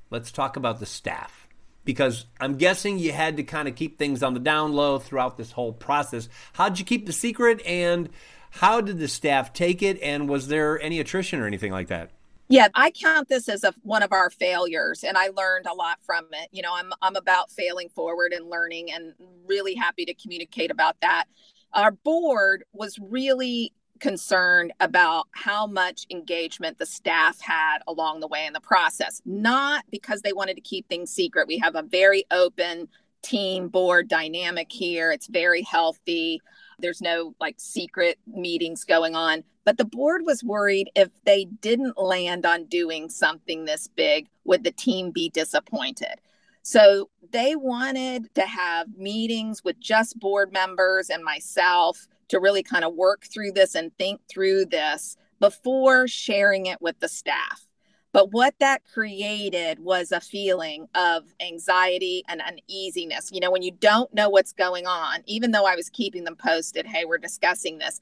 let's 0.09 0.31
talk 0.31 0.55
about 0.55 0.79
the 0.79 0.86
staff. 0.86 1.47
Because 1.83 2.25
I'm 2.39 2.55
guessing 2.55 2.97
you 2.97 3.12
had 3.12 3.36
to 3.36 3.43
kind 3.43 3.67
of 3.67 3.75
keep 3.75 3.99
things 3.99 4.23
on 4.23 4.33
the 4.33 4.39
down 4.39 4.71
low 4.71 4.99
throughout 4.99 5.36
this 5.36 5.51
whole 5.51 5.73
process. 5.73 6.29
How'd 6.53 6.79
you 6.79 6.86
keep 6.86 7.07
the 7.07 7.12
secret 7.12 7.62
and 7.65 8.07
how 8.51 8.79
did 8.79 8.99
the 8.99 9.09
staff 9.09 9.51
take 9.51 9.81
it? 9.81 10.01
And 10.01 10.29
was 10.29 10.47
there 10.47 10.79
any 10.79 11.01
attrition 11.01 11.41
or 11.41 11.45
anything 11.45 11.73
like 11.73 11.88
that? 11.88 12.12
Yeah 12.49 12.67
i 12.75 12.91
count 12.91 13.27
this 13.29 13.47
as 13.49 13.63
a, 13.63 13.73
one 13.84 14.03
of 14.03 14.12
our 14.12 14.29
failures 14.29 15.03
and 15.03 15.17
i 15.17 15.27
learned 15.27 15.65
a 15.65 15.73
lot 15.73 15.97
from 16.01 16.25
it 16.34 16.49
you 16.51 16.62
know 16.62 16.73
i'm 16.73 16.91
i'm 17.01 17.15
about 17.15 17.51
failing 17.51 17.89
forward 17.89 18.34
and 18.34 18.49
learning 18.49 18.91
and 18.91 19.13
really 19.45 19.75
happy 19.75 20.06
to 20.06 20.13
communicate 20.13 20.71
about 20.71 20.97
that. 21.01 21.25
Our 21.73 21.91
board 21.91 22.63
was 22.73 22.99
really 22.99 23.73
concerned 23.99 24.73
about 24.79 25.27
how 25.32 25.65
much 25.65 26.06
engagement 26.12 26.77
the 26.77 26.86
staff 26.86 27.39
had 27.39 27.79
along 27.88 28.19
the 28.19 28.27
way 28.27 28.45
in 28.45 28.51
the 28.51 28.60
process 28.60 29.21
not 29.23 29.86
because 29.91 30.21
they 30.21 30.34
wanted 30.34 30.56
to 30.56 30.62
keep 30.62 30.88
things 30.89 31.10
secret. 31.12 31.47
We 31.47 31.58
have 31.60 31.75
a 31.75 31.84
very 31.84 32.25
open 32.32 32.89
team 33.21 33.69
board 33.69 34.10
dynamic 34.10 34.71
here. 34.71 35.12
It's 35.12 35.27
very 35.27 35.62
healthy. 35.62 36.41
There's 36.79 37.01
no 37.01 37.34
like 37.39 37.56
secret 37.60 38.19
meetings 38.27 38.84
going 38.84 39.15
on. 39.15 39.43
But 39.65 39.78
the 39.78 39.86
board 39.86 40.23
was 40.26 40.43
worried 40.43 40.89
if 40.95 41.10
they 41.26 41.45
didn't 41.45 41.97
land 41.97 42.45
on 42.45 42.65
doing 42.65 43.10
something 43.10 43.65
this 43.65 43.88
big, 43.88 44.28
would 44.43 44.63
the 44.63 44.71
team 44.71 45.12
be 45.12 45.30
disappointed? 45.30 46.15
So 46.63 47.10
they 47.32 47.56
wanted 47.56 48.34
to 48.36 48.41
have 48.41 48.97
meetings 48.97 49.63
with 49.63 49.80
just 49.80 50.19
board 50.19 50.54
members 50.54 51.10
and 51.10 51.23
myself 51.23 52.08
to 52.30 52.39
really 52.39 52.63
kind 52.63 52.86
of 52.86 52.93
work 52.95 53.26
through 53.26 53.52
this 53.52 53.76
and 53.76 53.95
think 53.97 54.21
through 54.30 54.65
this 54.65 55.17
before 55.39 56.08
sharing 56.08 56.65
it 56.65 56.82
with 56.82 56.99
the 56.99 57.10
staff. 57.10 57.67
But 58.13 58.32
what 58.32 58.54
that 58.60 58.84
created 58.86 59.80
was 59.80 60.12
a 60.12 60.21
feeling 60.21 60.88
of 60.93 61.23
anxiety 61.41 62.23
and 62.30 62.41
uneasiness. 62.41 63.32
You 63.34 63.39
know, 63.39 63.52
when 63.52 63.63
you 63.63 63.71
don't 63.71 64.13
know 64.13 64.30
what's 64.30 64.54
going 64.54 64.86
on, 64.86 65.23
even 65.26 65.52
though 65.52 65.65
I 65.65 65.76
was 65.76 65.89
keeping 65.89 66.23
them 66.23 66.36
posted, 66.36 66.86
hey, 66.86 67.06
we're 67.06 67.17
discussing 67.17 67.80
this, 67.80 68.02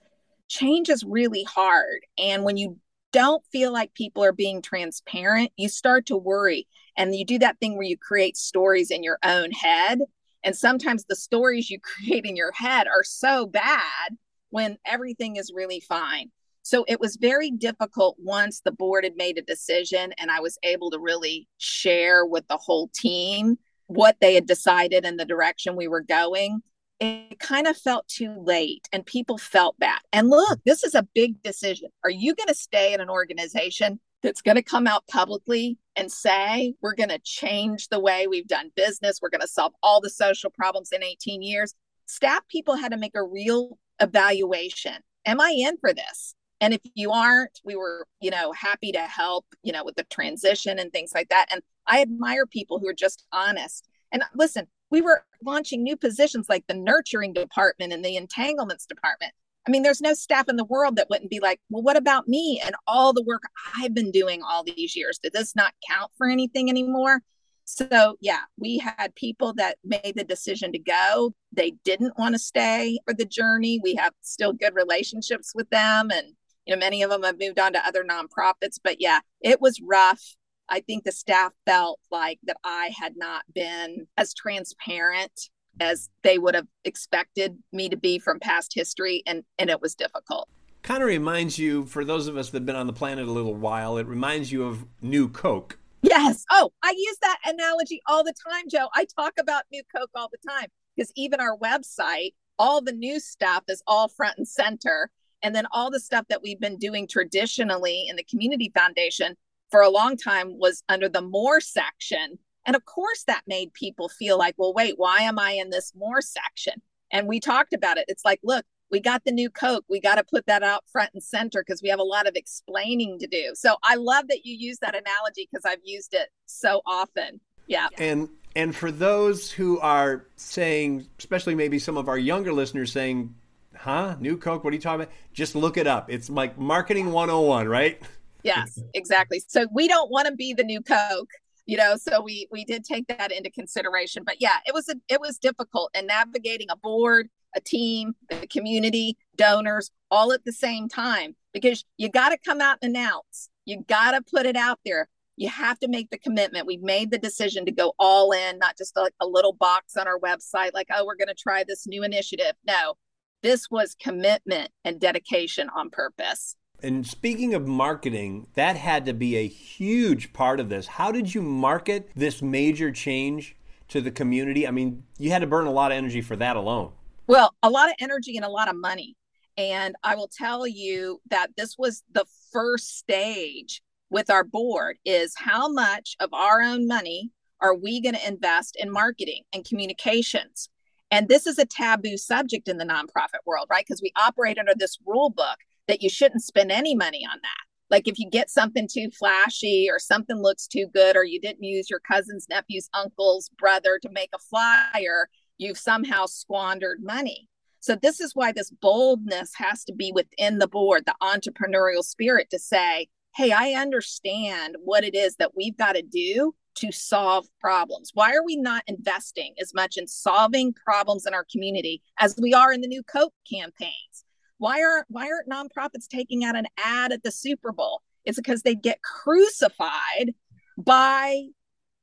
change 0.52 0.90
is 0.90 1.04
really 1.04 1.44
hard. 1.44 2.02
And 2.18 2.44
when 2.44 2.58
you 2.58 2.78
don't 3.14 3.44
feel 3.52 3.72
like 3.72 3.94
people 3.94 4.24
are 4.24 4.34
being 4.34 4.62
transparent, 4.62 5.52
you 5.58 5.70
start 5.70 6.06
to 6.08 6.18
worry. 6.18 6.68
And 6.98 7.16
you 7.16 7.26
do 7.26 7.40
that 7.40 7.60
thing 7.60 7.76
where 7.76 7.88
you 7.88 7.98
create 7.98 8.36
stories 8.36 8.92
in 8.92 9.02
your 9.02 9.18
own 9.24 9.52
head. 9.52 10.02
And 10.44 10.56
sometimes 10.56 11.06
the 11.06 11.16
stories 11.16 11.70
you 11.70 11.80
create 11.84 12.26
in 12.26 12.36
your 12.36 12.52
head 12.52 12.88
are 12.88 13.04
so 13.04 13.46
bad 13.48 14.18
when 14.50 14.78
everything 14.86 15.38
is 15.38 15.54
really 15.56 15.80
fine. 15.80 16.32
So 16.64 16.86
it 16.88 17.00
was 17.00 17.16
very 17.16 17.50
difficult 17.50 18.18
once 18.20 18.60
the 18.60 18.72
board 18.72 19.04
had 19.06 19.16
made 19.16 19.38
a 19.38 19.42
decision 19.42 20.14
and 20.18 20.30
I 20.30 20.42
was 20.42 20.60
able 20.64 20.92
to 20.92 21.00
really 21.00 21.48
share 21.58 22.26
with 22.26 22.48
the 22.48 22.58
whole 22.58 22.90
team 22.94 23.58
what 23.88 24.18
they 24.22 24.36
had 24.36 24.46
decided 24.46 25.06
and 25.06 25.20
the 25.20 25.26
direction 25.26 25.76
we 25.76 25.88
were 25.88 26.02
going. 26.02 26.62
It 27.02 27.40
kind 27.40 27.66
of 27.66 27.76
felt 27.76 28.08
too 28.08 28.32
late 28.38 28.88
and 28.94 29.04
people 29.04 29.40
felt 29.40 29.76
that. 29.80 30.02
And 30.14 30.30
look, 30.30 30.60
this 30.66 30.84
is 30.84 30.94
a 30.94 31.08
big 31.16 31.42
decision. 31.42 31.90
Are 32.04 32.12
you 32.12 32.36
going 32.36 32.48
to 32.48 32.54
stay 32.54 32.94
in 32.94 33.02
an 33.02 33.10
organization 33.10 34.00
that's 34.22 34.44
going 34.44 34.58
to 34.58 34.62
come 34.62 34.86
out 34.86 35.08
publicly 35.08 35.80
and 35.96 36.12
say, 36.12 36.76
we're 36.80 36.94
going 36.94 37.10
to 37.10 37.18
change 37.24 37.88
the 37.88 38.00
way 38.00 38.28
we've 38.28 38.48
done 38.48 38.70
business? 38.76 39.18
We're 39.20 39.30
going 39.30 39.42
to 39.42 39.48
solve 39.48 39.74
all 39.82 40.00
the 40.00 40.12
social 40.12 40.52
problems 40.52 40.92
in 40.92 41.04
18 41.04 41.42
years? 41.42 41.74
Staff 42.06 42.48
people 42.50 42.76
had 42.76 42.92
to 42.92 42.98
make 42.98 43.16
a 43.16 43.24
real 43.24 43.80
evaluation. 44.00 44.98
Am 45.26 45.42
I 45.42 45.56
in 45.58 45.78
for 45.78 45.94
this? 45.94 46.36
and 46.62 46.76
if 46.76 46.82
you 46.94 47.12
aren't 47.12 47.60
we 47.66 47.76
were 47.76 48.06
you 48.22 48.30
know 48.30 48.54
happy 48.54 48.92
to 48.92 49.02
help 49.02 49.46
you 49.64 49.74
know 49.74 49.84
with 49.84 49.96
the 49.96 50.04
transition 50.06 50.80
and 50.80 50.94
things 50.94 51.12
like 51.14 51.28
that 51.30 51.48
and 51.52 51.62
i 51.88 52.02
admire 52.02 52.46
people 52.46 52.80
who 52.80 52.88
are 52.88 52.94
just 52.94 53.26
honest 53.34 53.90
and 54.12 54.24
listen 54.36 54.68
we 54.92 55.02
were 55.02 55.24
launching 55.44 55.82
new 55.82 55.98
positions 55.98 56.48
like 56.50 56.66
the 56.68 56.76
nurturing 56.76 57.34
department 57.34 57.94
and 57.94 58.06
the 58.06 58.18
entanglements 58.18 58.86
department. 58.86 59.32
I 59.68 59.72
mean 59.72 59.84
there's 59.84 60.02
no 60.02 60.14
staff 60.14 60.50
in 60.50 60.58
the 60.58 60.66
world 60.66 60.98
that 60.98 61.10
wouldn't 61.10 61.30
be 61.30 61.40
like 61.40 61.60
well 61.70 61.84
what 61.84 61.98
about 61.98 62.28
me 62.28 62.62
and 62.64 62.76
all 62.88 63.14
the 63.14 63.24
work 63.24 63.44
i've 63.78 63.94
been 63.94 64.12
doing 64.12 64.42
all 64.44 64.64
these 64.64 64.96
years? 64.96 65.20
Did 65.22 65.34
this 65.34 65.56
not 65.56 65.74
count 65.90 66.12
for 66.18 66.28
anything 66.28 66.70
anymore? 66.70 67.22
So 67.66 68.18
yeah 68.20 68.42
we 68.58 68.80
had 68.80 69.16
people 69.16 69.54
that 69.54 69.78
made 69.84 70.14
the 70.16 70.24
decision 70.24 70.72
to 70.74 70.80
go. 70.80 71.34
They 71.54 71.74
didn't 71.84 72.18
want 72.18 72.36
to 72.36 72.40
stay 72.40 73.00
for 73.06 73.14
the 73.14 73.26
journey. 73.26 73.80
We 73.84 73.96
have 73.96 74.14
still 74.22 74.54
good 74.54 74.76
relationships 74.76 75.54
with 75.56 75.70
them 75.70 76.10
and 76.12 76.34
you 76.66 76.76
know 76.76 76.80
many 76.80 77.02
of 77.04 77.10
them 77.10 77.24
have 77.24 77.40
moved 77.40 77.60
on 77.60 77.74
to 77.74 77.86
other 77.86 78.04
nonprofits 78.04 78.80
but 78.84 78.98
yeah 79.00 79.20
it 79.42 79.62
was 79.62 79.82
rough 79.82 80.36
i 80.72 80.80
think 80.80 81.04
the 81.04 81.12
staff 81.12 81.54
felt 81.66 82.00
like 82.10 82.40
that 82.44 82.58
i 82.64 82.92
had 83.00 83.14
not 83.16 83.44
been 83.54 84.08
as 84.18 84.34
transparent 84.34 85.50
as 85.80 86.10
they 86.24 86.38
would 86.38 86.56
have 86.56 86.68
expected 86.84 87.58
me 87.72 87.90
to 87.90 87.98
be 87.98 88.20
from 88.20 88.40
past 88.40 88.74
history 88.76 89.24
and 89.26 89.44
and 89.58 89.70
it 89.70 89.82
was 89.82 89.96
difficult. 89.96 90.50
Kind 90.82 91.04
of 91.04 91.08
reminds 91.08 91.60
you 91.60 91.86
for 91.86 92.04
those 92.04 92.28
of 92.28 92.38
us 92.38 92.50
that 92.50 92.60
have 92.60 92.66
been 92.66 92.76
on 92.76 92.88
the 92.88 92.94
planet 92.94 93.28
a 93.28 93.32
little 93.32 93.54
while 93.54 93.98
it 93.98 94.08
reminds 94.08 94.52
you 94.52 94.64
of 94.64 94.86
new 95.02 95.30
coke. 95.30 95.78
Yes. 96.02 96.46
Oh 96.52 96.72
i 96.84 96.94
use 96.98 97.18
that 97.22 97.38
analogy 97.46 98.02
all 98.08 98.24
the 98.24 98.34
time 98.50 98.66
joe. 98.70 98.88
I 98.94 99.06
talk 99.06 99.34
about 99.40 99.64
new 99.72 99.84
coke 99.96 100.10
all 100.16 100.30
the 100.32 100.50
time 100.50 100.68
because 100.96 101.12
even 101.16 101.40
our 101.40 101.58
website 101.58 102.34
all 102.60 102.82
the 102.82 102.92
new 102.92 103.20
stuff 103.20 103.64
is 103.70 103.82
all 103.88 104.08
front 104.08 104.38
and 104.38 104.48
center. 104.48 105.10
And 105.44 105.56
then 105.56 105.66
all 105.72 105.90
the 105.90 106.00
stuff 106.00 106.26
that 106.30 106.44
we've 106.44 106.60
been 106.60 106.78
doing 106.78 107.08
traditionally 107.08 108.06
in 108.08 108.16
the 108.16 108.24
community 108.24 108.72
foundation 108.76 109.36
for 109.72 109.82
a 109.82 109.90
long 109.90 110.18
time 110.18 110.60
was 110.60 110.84
under 110.90 111.10
the 111.10 111.22
more 111.22 111.62
section 111.62 112.38
and 112.66 112.76
of 112.76 112.86
course, 112.86 113.24
that 113.26 113.44
made 113.48 113.74
people 113.74 114.10
feel 114.10 114.38
like, 114.38 114.56
well, 114.58 114.74
wait, 114.74 114.96
why 114.98 115.22
am 115.22 115.40
I 115.40 115.52
in 115.52 115.70
this 115.70 115.94
more 115.96 116.22
section? 116.22 116.82
And 117.12 117.28
we 117.28 117.40
talked 117.40 117.74
about 117.74 117.98
it. 117.98 118.06
It's 118.08 118.24
like, 118.24 118.40
look, 118.44 118.66
we 118.90 119.00
got 119.00 119.24
the 119.24 119.32
new 119.32 119.50
Coke. 119.50 119.86
We 119.90 120.00
got 120.00 120.16
to 120.16 120.24
put 120.24 120.46
that 120.48 120.64
out 120.64 120.84
front 120.92 121.12
and 121.14 121.24
center 121.24 121.64
because 121.66 121.82
we 121.82 121.90
have 121.90 122.00
a 122.00 122.04
lot 122.04 122.28
of 122.28 122.36
explaining 122.36 123.20
to 123.20 123.28
do. 123.28 123.52
So 123.56 123.78
I 123.84 123.96
love 123.96 124.28
that 124.28 124.46
you 124.46 124.56
use 124.56 124.78
that 124.80 124.96
analogy 124.96 125.48
because 125.52 125.66
I've 125.66 125.84
used 125.84 126.14
it 126.14 126.30
so 126.46 126.82
often. 126.86 127.40
Yeah. 127.68 127.88
And 127.98 128.30
and 128.54 128.76
for 128.76 128.92
those 128.92 129.50
who 129.50 129.80
are 129.80 130.26
saying, 130.36 131.08
especially 131.20 131.56
maybe 131.56 131.80
some 131.80 131.96
of 131.96 132.10
our 132.10 132.18
younger 132.18 132.52
listeners 132.52 132.92
saying, 132.92 133.34
huh, 133.76 134.18
new 134.20 134.36
Coke, 134.36 134.66
what 134.66 134.72
are 134.72 134.76
you 134.76 134.82
talking 134.82 135.04
about? 135.04 135.14
Just 135.34 135.56
look 135.56 135.78
it 135.78 135.88
up. 135.88 136.12
It's 136.12 136.30
like 136.30 136.58
marketing 136.58 137.14
101, 137.14 137.70
right? 137.70 138.02
Yes, 138.44 138.80
exactly. 138.94 139.42
So 139.48 139.68
we 139.72 139.88
don't 139.88 140.12
want 140.12 140.28
to 140.28 140.36
be 140.36 140.54
the 140.54 140.64
new 140.64 140.82
Coke 140.82 141.30
you 141.66 141.78
know 141.78 141.96
so 141.96 142.22
we 142.22 142.48
we 142.52 142.66
did 142.66 142.84
take 142.84 143.08
that 143.08 143.32
into 143.32 143.50
consideration. 143.50 144.24
But 144.26 144.38
yeah 144.40 144.58
it 144.66 144.74
was 144.74 144.90
a, 144.90 144.96
it 145.08 145.20
was 145.20 145.38
difficult 145.38 145.92
and 145.94 146.08
navigating 146.08 146.68
a 146.70 146.76
board 146.76 147.30
a 147.56 147.62
team 147.62 148.14
the 148.30 148.48
community 148.48 149.18
donors 149.36 149.92
all 150.10 150.32
at 150.32 150.44
the 150.46 150.54
same 150.54 150.88
time 150.88 151.36
because 151.54 151.84
you 151.98 152.10
got 152.10 152.30
to 152.30 152.38
come 152.38 152.62
out 152.62 152.78
and 152.82 152.96
announce. 152.96 153.50
You 153.66 153.84
got 153.88 154.12
to 154.12 154.22
put 154.22 154.46
it 154.46 154.56
out 154.56 154.80
there. 154.86 155.08
You 155.38 155.50
have 155.50 155.80
to 155.80 155.88
make 155.88 156.10
the 156.10 156.18
commitment. 156.18 156.68
We've 156.68 156.82
made 156.82 157.12
the 157.12 157.18
decision 157.18 157.66
to 157.66 157.72
go 157.72 157.94
all 158.00 158.32
in 158.32 158.60
not 158.60 158.78
just 158.78 158.96
like 158.96 159.14
a 159.22 159.28
little 159.28 159.54
box 159.54 159.96
on 159.98 160.08
our 160.08 160.20
website 160.20 160.74
like 160.74 160.88
oh 160.94 161.06
we're 161.06 161.16
going 161.16 161.28
to 161.28 161.36
try 161.36 161.64
this 161.68 161.88
new 161.88 162.04
initiative. 162.04 162.54
No 162.66 162.96
this 163.44 163.72
was 163.72 163.96
commitment 163.96 164.70
and 164.86 165.00
dedication 165.00 165.68
on 165.76 165.90
purpose 165.90 166.56
and 166.84 167.06
speaking 167.06 167.54
of 167.54 167.68
marketing, 167.68 168.48
that 168.56 168.76
had 168.76 169.06
to 169.06 169.14
be 169.14 169.36
a 169.38 169.48
huge 169.48 170.34
part 170.34 170.60
of 170.60 170.70
this. 170.70 170.88
How 170.88 171.12
did 171.12 171.34
you 171.34 171.42
market 171.42 172.10
this 172.16 172.42
major 172.42 172.92
change 172.92 173.56
to 173.90 174.02
the 174.02 174.12
community? 174.12 174.68
I 174.68 174.72
mean, 174.72 175.04
you 175.18 175.32
had 175.32 175.40
to 175.40 175.48
burn 175.48 175.66
a 175.66 175.72
lot 175.72 175.92
of 175.92 175.98
energy 175.98 176.22
for 176.22 176.36
that 176.38 176.56
alone. 176.56 176.92
Well, 177.28 177.54
a 177.64 177.70
lot 177.70 177.90
of 177.90 177.96
energy 178.00 178.36
and 178.36 178.46
a 178.46 178.50
lot 178.50 178.68
of 178.68 178.76
money. 178.76 179.16
And 179.58 179.96
I 180.04 180.16
will 180.16 180.30
tell 180.30 180.66
you 180.66 181.22
that 181.30 181.52
this 181.58 181.76
was 181.78 182.04
the 182.12 182.26
first 182.52 182.98
stage 182.98 183.82
with 184.10 184.30
our 184.30 184.44
board 184.44 184.98
is 185.06 185.34
how 185.38 185.72
much 185.72 186.16
of 186.20 186.34
our 186.34 186.62
own 186.62 186.88
money 186.88 187.32
are 187.60 187.76
we 187.76 188.02
going 188.02 188.16
to 188.16 188.28
invest 188.28 188.76
in 188.80 188.92
marketing 188.92 189.44
and 189.54 189.64
communications? 189.64 190.70
And 191.12 191.28
this 191.28 191.46
is 191.46 191.60
a 191.60 191.66
taboo 191.66 192.18
subject 192.18 192.68
in 192.68 192.78
the 192.78 192.86
nonprofit 192.86 193.46
world, 193.46 193.68
right? 193.70 193.86
Because 193.86 194.02
we 194.02 194.12
operate 194.16 194.58
under 194.58 194.74
this 194.76 194.98
rule 195.06 195.30
book 195.30 195.58
that 195.92 196.02
you 196.02 196.10
shouldn't 196.10 196.44
spend 196.44 196.72
any 196.72 196.96
money 196.96 197.26
on 197.30 197.38
that. 197.44 197.66
Like 197.90 198.08
if 198.08 198.18
you 198.18 198.30
get 198.30 198.50
something 198.50 198.88
too 198.92 199.10
flashy 199.20 199.88
or 199.90 200.00
something 200.00 200.38
looks 200.38 200.66
too 200.66 200.88
good, 200.94 201.18
or 201.18 201.26
you 201.26 201.40
didn't 201.40 201.64
use 201.64 201.90
your 201.90 202.00
cousin's, 202.00 202.48
nephew's, 202.50 202.90
uncle's, 202.94 203.50
brother 203.58 204.00
to 204.02 204.10
make 204.10 204.30
a 204.34 204.40
flyer, 204.40 205.28
you've 205.58 205.78
somehow 205.78 206.26
squandered 206.26 207.00
money. 207.04 207.50
So 207.82 207.96
this 207.96 208.22
is 208.22 208.34
why 208.34 208.52
this 208.52 208.72
boldness 208.82 209.52
has 209.58 209.84
to 209.86 209.94
be 209.94 210.12
within 210.14 210.60
the 210.60 210.68
board, 210.68 211.04
the 211.06 211.16
entrepreneurial 211.22 212.04
spirit 212.04 212.50
to 212.52 212.60
say, 212.60 213.08
hey, 213.36 213.52
I 213.52 213.72
understand 213.72 214.76
what 214.84 215.04
it 215.04 215.16
is 215.16 215.36
that 215.38 215.56
we've 215.56 215.78
got 215.78 215.94
to 215.94 216.02
do 216.02 216.54
to 216.76 216.92
solve 216.92 217.48
problems. 217.60 218.12
Why 218.14 218.34
are 218.34 218.46
we 218.46 218.56
not 218.56 218.84
investing 218.88 219.56
as 219.60 219.74
much 219.74 219.98
in 219.98 220.08
solving 220.08 220.74
problems 220.74 221.26
in 221.26 221.34
our 221.34 221.46
community 221.52 222.02
as 222.20 222.38
we 222.42 222.54
are 222.54 222.72
in 222.72 222.82
the 222.82 222.88
new 222.88 223.04
Coke 223.04 223.34
campaigns? 223.52 224.26
Why 224.62 224.82
are 224.82 225.08
why 225.10 225.28
aren't 225.28 225.50
nonprofits 225.50 226.08
taking 226.08 226.44
out 226.44 226.56
an 226.56 226.68
ad 226.78 227.12
at 227.12 227.24
the 227.24 227.32
Super 227.32 227.72
Bowl? 227.72 228.04
It's 228.26 228.38
because 228.38 228.62
they 228.62 228.76
get 228.76 229.02
crucified 229.02 230.36
by 230.78 231.48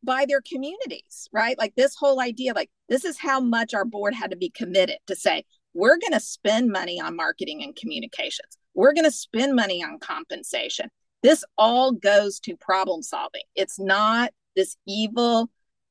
by 0.02 0.26
their 0.26 0.40
communities, 0.40 1.28
right? 1.32 1.56
Like 1.56 1.76
this 1.76 1.94
whole 1.94 2.20
idea, 2.20 2.54
like 2.54 2.68
this 2.88 3.04
is 3.04 3.16
how 3.16 3.38
much 3.38 3.74
our 3.74 3.84
board 3.84 4.12
had 4.12 4.32
to 4.32 4.36
be 4.36 4.50
committed 4.50 4.96
to 5.06 5.14
say, 5.14 5.44
we're 5.72 5.98
going 5.98 6.14
to 6.14 6.18
spend 6.18 6.72
money 6.72 7.00
on 7.00 7.14
marketing 7.14 7.62
and 7.62 7.76
communications. 7.76 8.58
We're 8.74 8.92
going 8.92 9.04
to 9.04 9.12
spend 9.12 9.54
money 9.54 9.84
on 9.84 10.00
compensation. 10.00 10.88
This 11.22 11.44
all 11.58 11.92
goes 11.92 12.40
to 12.40 12.56
problem 12.56 13.02
solving. 13.02 13.42
It's 13.54 13.78
not 13.78 14.32
this 14.56 14.76
evil, 14.84 15.48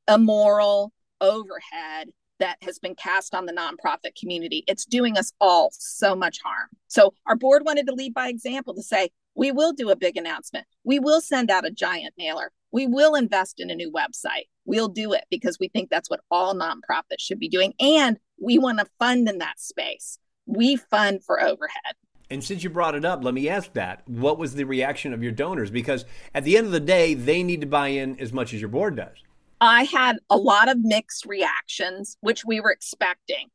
immoral 0.10 0.92
overhead 1.22 2.10
that 2.40 2.58
has 2.62 2.80
been 2.80 2.96
cast 2.96 3.34
on 3.34 3.46
the 3.46 3.54
nonprofit 3.54 4.16
community. 4.20 4.64
It's 4.68 4.86
doing 4.86 5.18
us 5.18 5.34
all 5.40 5.70
so 5.74 6.16
much 6.16 6.40
harm. 6.44 6.70
So 6.88 7.14
our 7.26 7.36
board 7.36 7.64
wanted 7.66 7.88
to 7.88 7.94
lead 7.94 8.14
by 8.14 8.30
example 8.30 8.74
to 8.76 8.84
say, 8.84 9.10
we 9.36 9.52
will 9.52 9.74
do 9.74 9.90
a 9.90 9.96
big 9.96 10.18
announcement. 10.18 10.66
We 10.84 11.00
will 11.00 11.22
send 11.22 11.52
out 11.52 11.66
a 11.66 11.72
giant 11.72 12.16
mailer. 12.18 12.52
We 12.72 12.88
will 12.88 13.16
invest 13.16 13.60
in 13.60 13.70
a 13.70 13.76
new 13.76 13.92
website. 13.92 14.48
We'll 14.66 14.90
do 14.90 15.14
it 15.14 15.26
because 15.30 15.58
we 15.60 15.68
think 15.68 15.90
that's 15.90 16.10
what 16.10 16.22
all 16.32 16.56
nonprofits 16.56 17.20
should 17.20 17.40
be 17.40 17.50
doing. 17.50 17.74
And 17.80 18.18
we 18.42 18.58
want 18.58 18.80
to 18.80 18.88
fund 19.00 19.30
in 19.30 19.38
that 19.38 19.60
space. 19.60 20.18
We 20.46 20.76
fund 20.76 21.24
for 21.24 21.42
overhead. 21.42 21.96
And 22.30 22.44
since 22.44 22.64
you 22.64 22.70
brought 22.70 22.96
it 22.96 23.06
up, 23.06 23.24
let 23.24 23.34
me 23.34 23.48
ask 23.48 23.72
that. 23.74 24.08
What 24.08 24.38
was 24.38 24.56
the 24.56 24.66
reaction 24.66 25.14
of 25.14 25.24
your 25.24 25.32
donors? 25.32 25.72
Because 25.72 26.04
at 26.34 26.44
the 26.44 26.58
end 26.58 26.66
of 26.66 26.74
the 26.74 26.80
day, 26.80 27.14
they 27.14 27.42
need 27.42 27.62
to 27.62 27.68
buy 27.68 27.90
in 27.90 28.20
as 28.20 28.34
much 28.34 28.54
as 28.54 28.60
your 28.60 28.70
board 28.70 28.98
does. 28.98 29.18
I 29.60 29.84
had 29.84 30.18
a 30.30 30.38
lot 30.38 30.70
of 30.70 30.78
mixed 30.82 31.26
reactions, 31.26 32.18
which 32.22 32.46
we 32.46 32.60
were 32.60 32.72
expecting. 32.72 33.48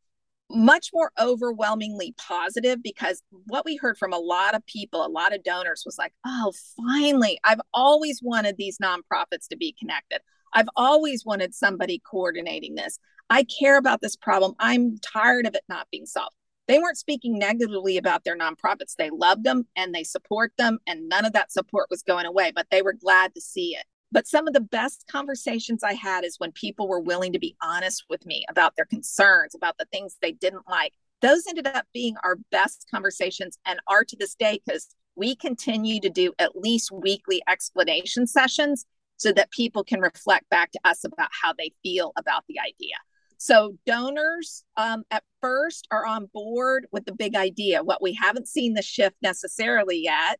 Much 0.50 0.90
more 0.92 1.12
overwhelmingly 1.18 2.14
positive 2.18 2.82
because 2.82 3.22
what 3.46 3.64
we 3.64 3.76
heard 3.76 3.96
from 3.96 4.12
a 4.12 4.18
lot 4.18 4.54
of 4.54 4.66
people, 4.66 5.04
a 5.04 5.08
lot 5.08 5.34
of 5.34 5.44
donors 5.44 5.82
was 5.86 5.96
like, 5.98 6.12
oh, 6.26 6.52
finally, 6.76 7.38
I've 7.44 7.60
always 7.72 8.20
wanted 8.22 8.56
these 8.56 8.78
nonprofits 8.78 9.48
to 9.50 9.56
be 9.56 9.74
connected. 9.78 10.20
I've 10.52 10.68
always 10.76 11.24
wanted 11.24 11.54
somebody 11.54 12.02
coordinating 12.04 12.74
this. 12.74 12.98
I 13.30 13.44
care 13.44 13.78
about 13.78 14.02
this 14.02 14.16
problem. 14.16 14.54
I'm 14.58 14.98
tired 14.98 15.46
of 15.46 15.54
it 15.54 15.62
not 15.68 15.88
being 15.90 16.04
solved. 16.04 16.34
They 16.68 16.78
weren't 16.78 16.98
speaking 16.98 17.38
negatively 17.38 17.96
about 17.96 18.24
their 18.24 18.36
nonprofits. 18.36 18.94
They 18.96 19.10
loved 19.10 19.44
them 19.44 19.66
and 19.74 19.94
they 19.94 20.04
support 20.04 20.52
them, 20.58 20.78
and 20.86 21.08
none 21.08 21.24
of 21.24 21.32
that 21.32 21.50
support 21.50 21.88
was 21.90 22.02
going 22.02 22.26
away, 22.26 22.52
but 22.54 22.66
they 22.70 22.82
were 22.82 22.92
glad 22.92 23.34
to 23.34 23.40
see 23.40 23.74
it. 23.74 23.84
But 24.12 24.28
some 24.28 24.46
of 24.46 24.52
the 24.52 24.60
best 24.60 25.06
conversations 25.10 25.82
I 25.82 25.94
had 25.94 26.22
is 26.22 26.38
when 26.38 26.52
people 26.52 26.86
were 26.86 27.00
willing 27.00 27.32
to 27.32 27.38
be 27.38 27.56
honest 27.62 28.04
with 28.10 28.26
me 28.26 28.44
about 28.48 28.76
their 28.76 28.84
concerns, 28.84 29.54
about 29.54 29.78
the 29.78 29.86
things 29.86 30.16
they 30.20 30.32
didn't 30.32 30.68
like. 30.68 30.92
Those 31.22 31.46
ended 31.48 31.66
up 31.66 31.86
being 31.94 32.16
our 32.22 32.36
best 32.50 32.86
conversations 32.90 33.58
and 33.64 33.80
are 33.88 34.04
to 34.04 34.16
this 34.16 34.34
day 34.34 34.60
because 34.64 34.94
we 35.16 35.34
continue 35.34 35.98
to 36.00 36.10
do 36.10 36.34
at 36.38 36.56
least 36.56 36.92
weekly 36.92 37.42
explanation 37.48 38.26
sessions 38.26 38.84
so 39.16 39.32
that 39.32 39.50
people 39.50 39.82
can 39.82 40.00
reflect 40.00 40.48
back 40.50 40.72
to 40.72 40.80
us 40.84 41.04
about 41.04 41.30
how 41.30 41.52
they 41.54 41.72
feel 41.82 42.12
about 42.16 42.44
the 42.48 42.58
idea. 42.58 42.96
So, 43.38 43.76
donors 43.86 44.62
um, 44.76 45.04
at 45.10 45.24
first 45.40 45.88
are 45.90 46.06
on 46.06 46.26
board 46.32 46.86
with 46.92 47.06
the 47.06 47.14
big 47.14 47.34
idea. 47.34 47.82
What 47.82 48.02
we 48.02 48.12
haven't 48.14 48.46
seen 48.46 48.74
the 48.74 48.82
shift 48.82 49.16
necessarily 49.22 50.02
yet 50.02 50.38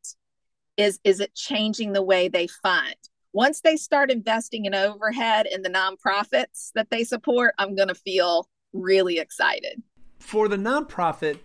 is 0.77 1.01
is 1.05 1.21
it 1.21 1.35
changing 1.35 1.93
the 1.93 2.03
way 2.03 2.29
they 2.29 2.47
fund? 2.47 2.95
Once 3.33 3.61
they 3.63 3.77
start 3.77 4.11
investing 4.11 4.67
in 4.67 4.75
overhead 4.75 5.47
in 5.47 5.63
the 5.63 5.71
nonprofits 5.71 6.71
that 6.75 6.91
they 6.91 7.05
support, 7.05 7.55
I'm 7.59 7.75
going 7.75 7.89
to 7.89 7.95
feel 7.95 8.49
really 8.73 9.19
excited. 9.19 9.83
For 10.19 10.49
the 10.49 10.57
nonprofit 10.57 11.39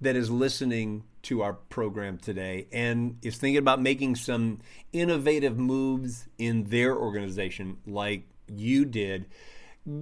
that 0.00 0.16
is 0.16 0.30
listening 0.30 1.04
to 1.22 1.42
our 1.42 1.52
program 1.52 2.18
today 2.18 2.66
and 2.72 3.18
is 3.22 3.36
thinking 3.36 3.58
about 3.58 3.80
making 3.80 4.16
some 4.16 4.58
innovative 4.92 5.58
moves 5.58 6.26
in 6.38 6.64
their 6.64 6.96
organization 6.96 7.76
like 7.86 8.24
you 8.48 8.84
did, 8.84 9.26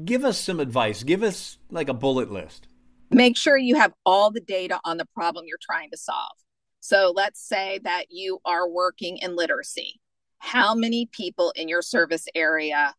give 0.04 0.24
us 0.24 0.38
some 0.38 0.60
advice. 0.60 1.02
Give 1.02 1.22
us 1.22 1.58
like 1.70 1.88
a 1.88 1.94
bullet 1.94 2.30
list. 2.30 2.68
Make 3.10 3.36
sure 3.36 3.56
you 3.56 3.74
have 3.76 3.92
all 4.06 4.30
the 4.30 4.40
data 4.40 4.80
on 4.84 4.96
the 4.96 5.06
problem 5.06 5.44
you're 5.46 5.58
trying 5.60 5.90
to 5.90 5.96
solve. 5.96 6.36
So 6.80 7.12
let's 7.14 7.46
say 7.46 7.80
that 7.84 8.06
you 8.10 8.38
are 8.44 8.68
working 8.68 9.18
in 9.18 9.34
literacy 9.34 10.00
how 10.38 10.74
many 10.74 11.06
people 11.06 11.52
in 11.56 11.68
your 11.68 11.82
service 11.82 12.26
area 12.34 12.94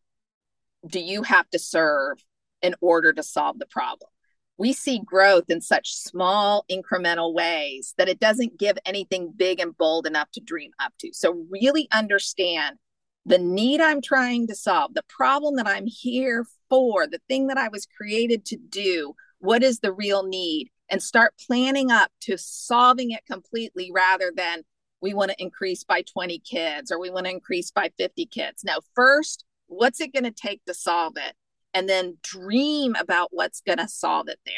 do 0.86 1.00
you 1.00 1.22
have 1.22 1.48
to 1.50 1.58
serve 1.58 2.24
in 2.62 2.74
order 2.80 3.12
to 3.12 3.22
solve 3.22 3.58
the 3.58 3.66
problem? 3.66 4.10
We 4.58 4.74
see 4.74 5.00
growth 5.02 5.48
in 5.48 5.62
such 5.62 5.94
small 5.94 6.66
incremental 6.70 7.32
ways 7.32 7.94
that 7.96 8.10
it 8.10 8.20
doesn't 8.20 8.58
give 8.58 8.76
anything 8.84 9.32
big 9.34 9.58
and 9.58 9.76
bold 9.76 10.06
enough 10.06 10.30
to 10.32 10.40
dream 10.40 10.72
up 10.78 10.92
to. 11.00 11.10
So, 11.14 11.46
really 11.50 11.88
understand 11.90 12.76
the 13.24 13.38
need 13.38 13.80
I'm 13.80 14.02
trying 14.02 14.46
to 14.48 14.54
solve, 14.54 14.94
the 14.94 15.04
problem 15.08 15.56
that 15.56 15.66
I'm 15.66 15.86
here 15.86 16.46
for, 16.68 17.06
the 17.06 17.20
thing 17.28 17.46
that 17.46 17.58
I 17.58 17.68
was 17.68 17.86
created 17.86 18.44
to 18.46 18.56
do. 18.56 19.14
What 19.38 19.62
is 19.62 19.80
the 19.80 19.92
real 19.92 20.24
need? 20.24 20.70
And 20.90 21.02
start 21.02 21.34
planning 21.46 21.90
up 21.90 22.10
to 22.22 22.36
solving 22.36 23.12
it 23.12 23.24
completely 23.24 23.90
rather 23.94 24.32
than 24.34 24.64
we 25.00 25.14
want 25.14 25.30
to 25.30 25.42
increase 25.42 25.84
by 25.84 26.02
20 26.02 26.38
kids 26.40 26.90
or 26.90 27.00
we 27.00 27.10
want 27.10 27.26
to 27.26 27.32
increase 27.32 27.70
by 27.70 27.90
50 27.98 28.26
kids. 28.26 28.64
Now, 28.64 28.78
first, 28.94 29.44
what's 29.66 30.00
it 30.00 30.12
going 30.12 30.24
to 30.24 30.30
take 30.30 30.64
to 30.66 30.74
solve 30.74 31.14
it? 31.16 31.34
And 31.72 31.88
then 31.88 32.18
dream 32.22 32.96
about 32.98 33.28
what's 33.32 33.60
going 33.60 33.78
to 33.78 33.88
solve 33.88 34.28
it 34.28 34.40
there. 34.44 34.54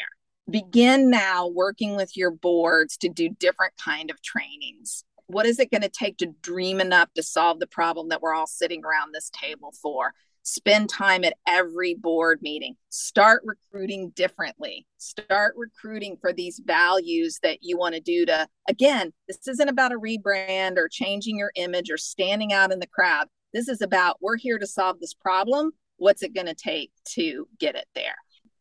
Begin 0.49 1.09
now 1.09 1.47
working 1.47 1.95
with 1.95 2.17
your 2.17 2.31
boards 2.31 2.97
to 2.97 3.09
do 3.09 3.29
different 3.29 3.73
kind 3.77 4.09
of 4.09 4.21
trainings. 4.21 5.05
What 5.27 5.45
is 5.45 5.59
it 5.59 5.71
going 5.71 5.83
to 5.83 5.89
take 5.89 6.17
to 6.17 6.33
dream 6.41 6.81
enough 6.81 7.13
to 7.13 7.23
solve 7.23 7.59
the 7.59 7.67
problem 7.67 8.09
that 8.09 8.21
we're 8.21 8.33
all 8.33 8.47
sitting 8.47 8.83
around 8.83 9.13
this 9.13 9.29
table 9.29 9.73
for? 9.81 10.13
Spend 10.43 10.89
time 10.89 11.23
at 11.23 11.37
every 11.47 11.95
board 11.95 12.39
meeting. 12.41 12.75
Start 12.89 13.41
recruiting 13.45 14.11
differently. 14.11 14.85
Start 14.97 15.55
recruiting 15.57 16.17
for 16.21 16.31
these 16.33 16.61
values 16.63 17.39
that 17.41 17.59
you 17.61 17.77
want 17.77 17.95
to 17.95 18.01
do 18.01 18.25
to 18.25 18.47
again 18.69 19.11
this 19.27 19.47
isn't 19.47 19.69
about 19.69 19.93
a 19.93 19.99
rebrand 19.99 20.77
or 20.77 20.87
changing 20.87 21.37
your 21.37 21.51
image 21.55 21.89
or 21.89 21.97
standing 21.97 22.53
out 22.53 22.71
in 22.71 22.79
the 22.79 22.87
crowd. 22.87 23.27
This 23.53 23.67
is 23.67 23.81
about 23.81 24.17
we're 24.21 24.37
here 24.37 24.59
to 24.59 24.67
solve 24.67 24.99
this 24.99 25.13
problem. 25.13 25.71
What's 25.97 26.23
it 26.23 26.33
going 26.33 26.47
to 26.47 26.55
take 26.55 26.91
to 27.13 27.47
get 27.59 27.75
it 27.75 27.87
there? 27.95 28.15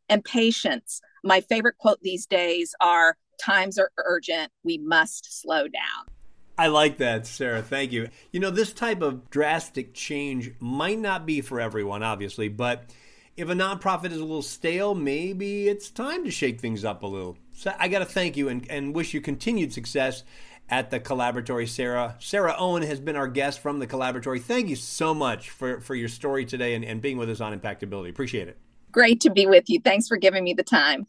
And 0.08 0.24
patience. 0.24 1.00
My 1.24 1.40
favorite 1.40 1.78
quote 1.78 2.00
these 2.02 2.26
days 2.26 2.74
are 2.80 3.16
times 3.40 3.78
are 3.78 3.90
urgent. 3.96 4.50
We 4.62 4.78
must 4.78 5.40
slow 5.40 5.62
down 5.62 6.11
I 6.58 6.66
like 6.66 6.98
that, 6.98 7.26
Sarah. 7.26 7.62
Thank 7.62 7.92
you. 7.92 8.08
You 8.30 8.40
know, 8.40 8.50
this 8.50 8.72
type 8.72 9.02
of 9.02 9.30
drastic 9.30 9.94
change 9.94 10.52
might 10.60 10.98
not 10.98 11.26
be 11.26 11.40
for 11.40 11.60
everyone, 11.60 12.02
obviously, 12.02 12.48
but 12.48 12.90
if 13.36 13.48
a 13.48 13.54
nonprofit 13.54 14.12
is 14.12 14.18
a 14.18 14.24
little 14.24 14.42
stale, 14.42 14.94
maybe 14.94 15.68
it's 15.68 15.90
time 15.90 16.24
to 16.24 16.30
shake 16.30 16.60
things 16.60 16.84
up 16.84 17.02
a 17.02 17.06
little. 17.06 17.38
So 17.54 17.72
I 17.78 17.88
got 17.88 18.00
to 18.00 18.04
thank 18.04 18.36
you 18.36 18.48
and, 18.48 18.66
and 18.70 18.94
wish 18.94 19.14
you 19.14 19.20
continued 19.20 19.72
success 19.72 20.22
at 20.68 20.90
the 20.90 21.00
Collaboratory, 21.00 21.68
Sarah. 21.68 22.16
Sarah 22.18 22.54
Owen 22.58 22.82
has 22.82 23.00
been 23.00 23.16
our 23.16 23.28
guest 23.28 23.60
from 23.60 23.78
the 23.78 23.86
Collaboratory. 23.86 24.40
Thank 24.40 24.68
you 24.68 24.76
so 24.76 25.14
much 25.14 25.50
for, 25.50 25.80
for 25.80 25.94
your 25.94 26.08
story 26.08 26.44
today 26.44 26.74
and, 26.74 26.84
and 26.84 27.00
being 27.00 27.16
with 27.16 27.30
us 27.30 27.40
on 27.40 27.58
Impactability. 27.58 28.10
Appreciate 28.10 28.48
it. 28.48 28.58
Great 28.90 29.20
to 29.22 29.30
be 29.30 29.46
with 29.46 29.64
you. 29.68 29.80
Thanks 29.80 30.06
for 30.06 30.18
giving 30.18 30.44
me 30.44 30.52
the 30.52 30.62
time. 30.62 31.06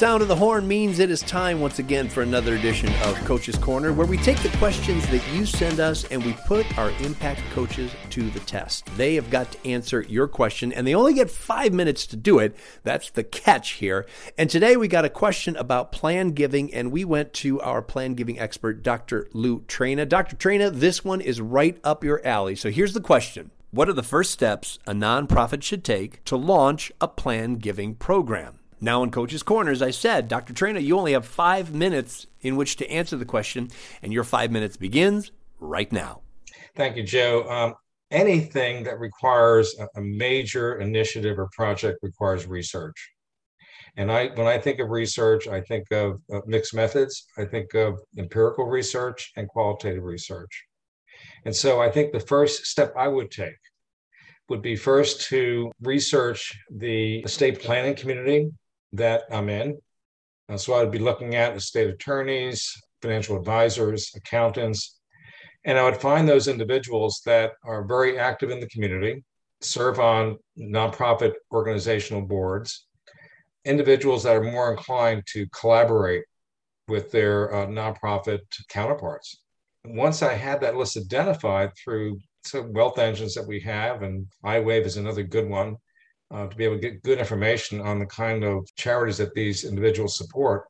Sound 0.00 0.22
of 0.22 0.28
the 0.28 0.36
horn 0.36 0.66
means 0.66 0.98
it 0.98 1.10
is 1.10 1.20
time 1.20 1.60
once 1.60 1.78
again 1.78 2.08
for 2.08 2.22
another 2.22 2.54
edition 2.54 2.90
of 3.02 3.14
Coach's 3.26 3.58
Corner, 3.58 3.92
where 3.92 4.06
we 4.06 4.16
take 4.16 4.42
the 4.42 4.56
questions 4.56 5.06
that 5.10 5.22
you 5.34 5.44
send 5.44 5.78
us 5.78 6.04
and 6.04 6.24
we 6.24 6.32
put 6.46 6.78
our 6.78 6.88
impact 7.02 7.42
coaches 7.50 7.92
to 8.08 8.30
the 8.30 8.40
test. 8.40 8.86
They 8.96 9.16
have 9.16 9.28
got 9.28 9.52
to 9.52 9.68
answer 9.68 10.00
your 10.08 10.26
question, 10.26 10.72
and 10.72 10.86
they 10.86 10.94
only 10.94 11.12
get 11.12 11.30
five 11.30 11.74
minutes 11.74 12.06
to 12.06 12.16
do 12.16 12.38
it. 12.38 12.56
That's 12.82 13.10
the 13.10 13.22
catch 13.22 13.72
here. 13.72 14.06
And 14.38 14.48
today 14.48 14.74
we 14.74 14.88
got 14.88 15.04
a 15.04 15.10
question 15.10 15.54
about 15.56 15.92
plan 15.92 16.30
giving, 16.30 16.72
and 16.72 16.90
we 16.90 17.04
went 17.04 17.34
to 17.34 17.60
our 17.60 17.82
plan 17.82 18.14
giving 18.14 18.40
expert, 18.40 18.82
Dr. 18.82 19.28
Lou 19.34 19.64
Trina. 19.68 20.06
Dr. 20.06 20.34
Trina, 20.34 20.70
this 20.70 21.04
one 21.04 21.20
is 21.20 21.42
right 21.42 21.78
up 21.84 22.02
your 22.02 22.26
alley. 22.26 22.56
So 22.56 22.70
here's 22.70 22.94
the 22.94 23.02
question. 23.02 23.50
What 23.70 23.90
are 23.90 23.92
the 23.92 24.02
first 24.02 24.30
steps 24.30 24.78
a 24.86 24.94
nonprofit 24.94 25.62
should 25.62 25.84
take 25.84 26.24
to 26.24 26.36
launch 26.36 26.90
a 27.02 27.06
plan 27.06 27.56
giving 27.56 27.96
program? 27.96 28.59
Now, 28.80 29.02
in 29.02 29.10
Coach's 29.10 29.42
Corner, 29.42 29.70
as 29.70 29.82
I 29.82 29.90
said, 29.90 30.28
Dr. 30.28 30.54
Trina, 30.54 30.80
you 30.80 30.96
only 30.98 31.12
have 31.12 31.26
five 31.26 31.74
minutes 31.74 32.26
in 32.40 32.56
which 32.56 32.76
to 32.76 32.90
answer 32.90 33.16
the 33.16 33.26
question, 33.26 33.70
and 34.02 34.12
your 34.12 34.24
five 34.24 34.50
minutes 34.50 34.76
begins 34.76 35.32
right 35.58 35.90
now. 35.92 36.22
Thank 36.76 36.96
you, 36.96 37.02
Joe. 37.02 37.48
Um, 37.48 37.74
anything 38.10 38.84
that 38.84 38.98
requires 38.98 39.76
a 39.96 40.00
major 40.00 40.80
initiative 40.80 41.38
or 41.38 41.48
project 41.52 41.98
requires 42.02 42.46
research. 42.46 43.10
And 43.96 44.10
I, 44.10 44.28
when 44.28 44.46
I 44.46 44.58
think 44.58 44.78
of 44.80 44.90
research, 44.90 45.48
I 45.48 45.60
think 45.60 45.90
of, 45.92 46.20
mixed 46.46 46.74
methods. 46.74 47.26
I 47.36 47.44
think 47.44 47.74
of 47.74 47.98
empirical 48.16 48.66
research 48.66 49.32
and 49.36 49.48
qualitative 49.48 50.04
research. 50.04 50.64
And 51.44 51.54
so 51.54 51.80
I 51.80 51.90
think 51.90 52.12
the 52.12 52.20
first 52.20 52.66
step 52.66 52.94
I 52.96 53.08
would 53.08 53.30
take 53.30 53.56
would 54.48 54.62
be 54.62 54.76
first 54.76 55.28
to 55.28 55.70
research 55.82 56.58
the 56.70 57.18
estate 57.20 57.60
planning 57.60 57.94
community 57.94 58.50
that 58.92 59.24
I'm 59.30 59.48
in. 59.48 59.78
Uh, 60.48 60.56
so 60.56 60.74
I'd 60.74 60.90
be 60.90 60.98
looking 60.98 61.34
at 61.34 61.56
estate 61.56 61.88
attorneys, 61.88 62.72
financial 63.02 63.36
advisors, 63.36 64.12
accountants, 64.16 65.00
and 65.64 65.78
I 65.78 65.84
would 65.84 66.00
find 66.00 66.28
those 66.28 66.48
individuals 66.48 67.22
that 67.26 67.52
are 67.64 67.84
very 67.84 68.18
active 68.18 68.50
in 68.50 68.60
the 68.60 68.68
community, 68.68 69.22
serve 69.60 70.00
on 70.00 70.38
nonprofit 70.58 71.34
organizational 71.52 72.22
boards, 72.22 72.86
individuals 73.64 74.22
that 74.22 74.36
are 74.36 74.42
more 74.42 74.70
inclined 74.70 75.24
to 75.26 75.46
collaborate 75.48 76.24
with 76.88 77.10
their 77.10 77.54
uh, 77.54 77.66
nonprofit 77.66 78.40
counterparts. 78.68 79.42
Once 79.84 80.22
I 80.22 80.34
had 80.34 80.60
that 80.62 80.76
list 80.76 80.96
identified 80.96 81.70
through 81.76 82.18
some 82.44 82.72
wealth 82.72 82.98
engines 82.98 83.34
that 83.34 83.46
we 83.46 83.60
have, 83.60 84.02
and 84.02 84.26
iWave 84.44 84.86
is 84.86 84.96
another 84.96 85.22
good 85.22 85.48
one, 85.48 85.76
uh, 86.30 86.46
to 86.46 86.56
be 86.56 86.64
able 86.64 86.76
to 86.76 86.80
get 86.80 87.02
good 87.02 87.18
information 87.18 87.80
on 87.80 87.98
the 87.98 88.06
kind 88.06 88.44
of 88.44 88.68
charities 88.76 89.18
that 89.18 89.34
these 89.34 89.64
individuals 89.64 90.16
support, 90.16 90.64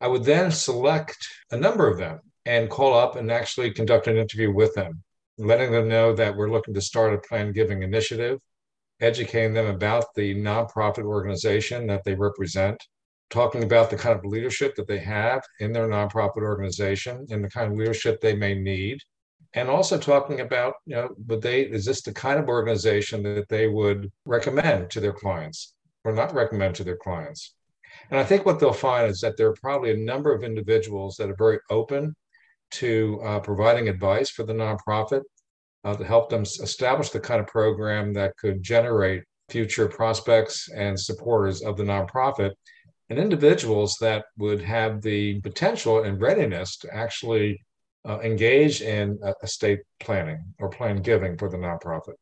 I 0.00 0.08
would 0.08 0.24
then 0.24 0.50
select 0.50 1.16
a 1.50 1.56
number 1.56 1.88
of 1.88 1.98
them 1.98 2.20
and 2.46 2.70
call 2.70 2.94
up 2.94 3.16
and 3.16 3.30
actually 3.30 3.70
conduct 3.72 4.06
an 4.06 4.16
interview 4.16 4.52
with 4.52 4.74
them, 4.74 5.02
letting 5.38 5.72
them 5.72 5.88
know 5.88 6.14
that 6.14 6.36
we're 6.36 6.50
looking 6.50 6.74
to 6.74 6.80
start 6.80 7.14
a 7.14 7.18
plan 7.18 7.52
giving 7.52 7.82
initiative, 7.82 8.38
educating 9.00 9.54
them 9.54 9.66
about 9.66 10.06
the 10.14 10.34
nonprofit 10.34 11.04
organization 11.04 11.86
that 11.86 12.04
they 12.04 12.14
represent, 12.14 12.82
talking 13.30 13.64
about 13.64 13.90
the 13.90 13.96
kind 13.96 14.18
of 14.18 14.24
leadership 14.24 14.74
that 14.76 14.86
they 14.86 14.98
have 14.98 15.42
in 15.60 15.72
their 15.72 15.88
nonprofit 15.88 16.42
organization 16.42 17.26
and 17.30 17.44
the 17.44 17.50
kind 17.50 17.72
of 17.72 17.78
leadership 17.78 18.20
they 18.20 18.34
may 18.34 18.54
need 18.54 18.98
and 19.54 19.68
also 19.68 19.98
talking 19.98 20.40
about 20.40 20.74
you 20.84 20.94
know 20.94 21.08
would 21.26 21.42
they 21.42 21.62
is 21.62 21.84
this 21.84 22.02
the 22.02 22.12
kind 22.12 22.38
of 22.38 22.48
organization 22.48 23.22
that 23.22 23.48
they 23.48 23.66
would 23.66 24.10
recommend 24.24 24.90
to 24.90 25.00
their 25.00 25.12
clients 25.12 25.74
or 26.04 26.12
not 26.12 26.34
recommend 26.34 26.74
to 26.76 26.84
their 26.84 26.96
clients? 26.96 27.54
And 28.10 28.20
i 28.20 28.24
think 28.24 28.44
what 28.44 28.60
they'll 28.60 28.72
find 28.72 29.10
is 29.10 29.20
that 29.20 29.36
there 29.36 29.48
are 29.48 29.56
probably 29.60 29.92
a 29.92 29.96
number 29.96 30.34
of 30.34 30.44
individuals 30.44 31.16
that 31.16 31.30
are 31.30 31.36
very 31.36 31.58
open 31.70 32.14
to 32.70 33.20
uh, 33.24 33.40
providing 33.40 33.88
advice 33.88 34.30
for 34.30 34.42
the 34.44 34.52
nonprofit 34.52 35.22
uh, 35.84 35.94
to 35.94 36.04
help 36.04 36.28
them 36.28 36.42
establish 36.42 37.10
the 37.10 37.20
kind 37.20 37.40
of 37.40 37.46
program 37.46 38.12
that 38.12 38.36
could 38.36 38.62
generate 38.62 39.24
future 39.48 39.88
prospects 39.88 40.68
and 40.74 40.98
supporters 40.98 41.62
of 41.62 41.76
the 41.76 41.82
nonprofit. 41.82 42.52
And 43.08 43.18
individuals 43.18 43.96
that 44.00 44.26
would 44.36 44.60
have 44.60 45.00
the 45.00 45.40
potential 45.40 46.02
and 46.02 46.20
readiness 46.20 46.76
to 46.78 46.94
actually 46.94 47.64
uh, 48.08 48.18
engage 48.20 48.80
in 48.80 49.18
estate 49.42 49.80
planning 50.00 50.42
or 50.58 50.70
plan 50.70 50.96
giving 50.96 51.36
for 51.36 51.50
the 51.50 51.56
nonprofit. 51.56 52.14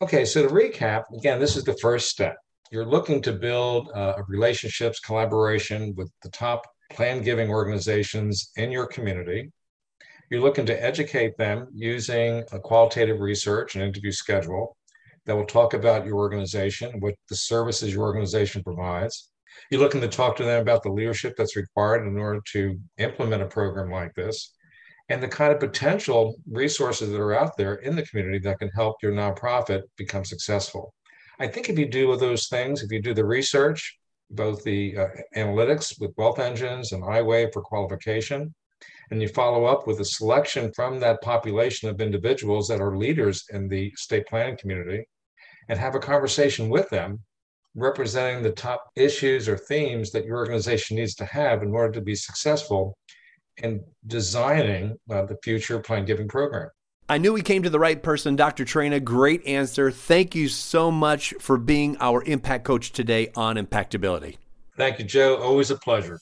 Okay, 0.00 0.24
so 0.24 0.42
to 0.42 0.48
recap, 0.48 1.02
again, 1.14 1.40
this 1.40 1.56
is 1.56 1.64
the 1.64 1.76
first 1.78 2.08
step. 2.08 2.36
You're 2.70 2.86
looking 2.86 3.20
to 3.22 3.32
build 3.32 3.90
uh, 3.94 4.14
relationships, 4.28 5.00
collaboration 5.00 5.92
with 5.96 6.10
the 6.22 6.30
top 6.30 6.64
plan 6.92 7.22
giving 7.22 7.50
organizations 7.50 8.50
in 8.56 8.70
your 8.70 8.86
community. 8.86 9.50
You're 10.30 10.40
looking 10.40 10.66
to 10.66 10.84
educate 10.84 11.36
them 11.36 11.66
using 11.74 12.44
a 12.52 12.60
qualitative 12.60 13.20
research 13.20 13.74
and 13.74 13.82
interview 13.82 14.12
schedule 14.12 14.76
that 15.26 15.34
will 15.34 15.44
talk 15.44 15.74
about 15.74 16.06
your 16.06 16.16
organization, 16.16 17.00
what 17.00 17.14
the 17.28 17.36
services 17.36 17.92
your 17.92 18.04
organization 18.04 18.62
provides. 18.62 19.30
You're 19.70 19.80
looking 19.80 20.00
to 20.02 20.08
talk 20.08 20.36
to 20.36 20.44
them 20.44 20.62
about 20.62 20.84
the 20.84 20.92
leadership 20.92 21.34
that's 21.36 21.56
required 21.56 22.06
in 22.06 22.16
order 22.16 22.40
to 22.52 22.78
implement 22.98 23.42
a 23.42 23.46
program 23.46 23.90
like 23.90 24.14
this 24.14 24.54
and 25.10 25.20
the 25.20 25.28
kind 25.28 25.52
of 25.52 25.58
potential 25.58 26.36
resources 26.48 27.10
that 27.10 27.20
are 27.20 27.34
out 27.34 27.56
there 27.56 27.74
in 27.74 27.96
the 27.96 28.06
community 28.06 28.38
that 28.38 28.60
can 28.60 28.68
help 28.68 28.96
your 29.02 29.12
nonprofit 29.12 29.82
become 29.96 30.24
successful. 30.24 30.94
I 31.40 31.48
think 31.48 31.68
if 31.68 31.76
you 31.76 31.86
do 31.86 32.16
those 32.16 32.46
things, 32.46 32.82
if 32.82 32.92
you 32.92 33.02
do 33.02 33.12
the 33.12 33.24
research, 33.24 33.98
both 34.30 34.62
the 34.62 34.96
uh, 34.96 35.06
analytics 35.36 36.00
with 36.00 36.14
wealth 36.16 36.38
engines 36.38 36.92
and 36.92 37.02
iWave 37.02 37.52
for 37.52 37.60
qualification, 37.60 38.54
and 39.10 39.20
you 39.20 39.26
follow 39.26 39.64
up 39.64 39.88
with 39.88 39.98
a 39.98 40.04
selection 40.04 40.72
from 40.74 41.00
that 41.00 41.20
population 41.22 41.88
of 41.88 42.00
individuals 42.00 42.68
that 42.68 42.80
are 42.80 42.96
leaders 42.96 43.44
in 43.50 43.66
the 43.66 43.88
estate 43.88 44.26
planning 44.28 44.56
community, 44.56 45.04
and 45.68 45.76
have 45.76 45.96
a 45.96 45.98
conversation 45.98 46.68
with 46.68 46.88
them 46.90 47.18
representing 47.74 48.44
the 48.44 48.52
top 48.52 48.84
issues 48.94 49.48
or 49.48 49.56
themes 49.56 50.12
that 50.12 50.24
your 50.24 50.36
organization 50.36 50.96
needs 50.96 51.16
to 51.16 51.24
have 51.24 51.62
in 51.64 51.72
order 51.72 51.92
to 51.92 52.00
be 52.00 52.14
successful 52.14 52.96
in 53.62 53.84
designing 54.06 54.98
uh, 55.10 55.22
the 55.22 55.36
future 55.42 55.78
plan 55.78 56.04
giving 56.04 56.28
program. 56.28 56.70
I 57.08 57.18
knew 57.18 57.32
we 57.32 57.42
came 57.42 57.64
to 57.64 57.70
the 57.70 57.78
right 57.80 58.00
person, 58.00 58.36
Dr. 58.36 58.64
Trina. 58.64 59.00
Great 59.00 59.44
answer. 59.44 59.90
Thank 59.90 60.36
you 60.36 60.48
so 60.48 60.92
much 60.92 61.34
for 61.40 61.58
being 61.58 61.96
our 61.98 62.22
impact 62.22 62.64
coach 62.64 62.92
today 62.92 63.32
on 63.34 63.56
Impactability. 63.56 64.36
Thank 64.76 65.00
you, 65.00 65.04
Joe. 65.04 65.36
Always 65.38 65.72
a 65.72 65.76
pleasure. 65.76 66.20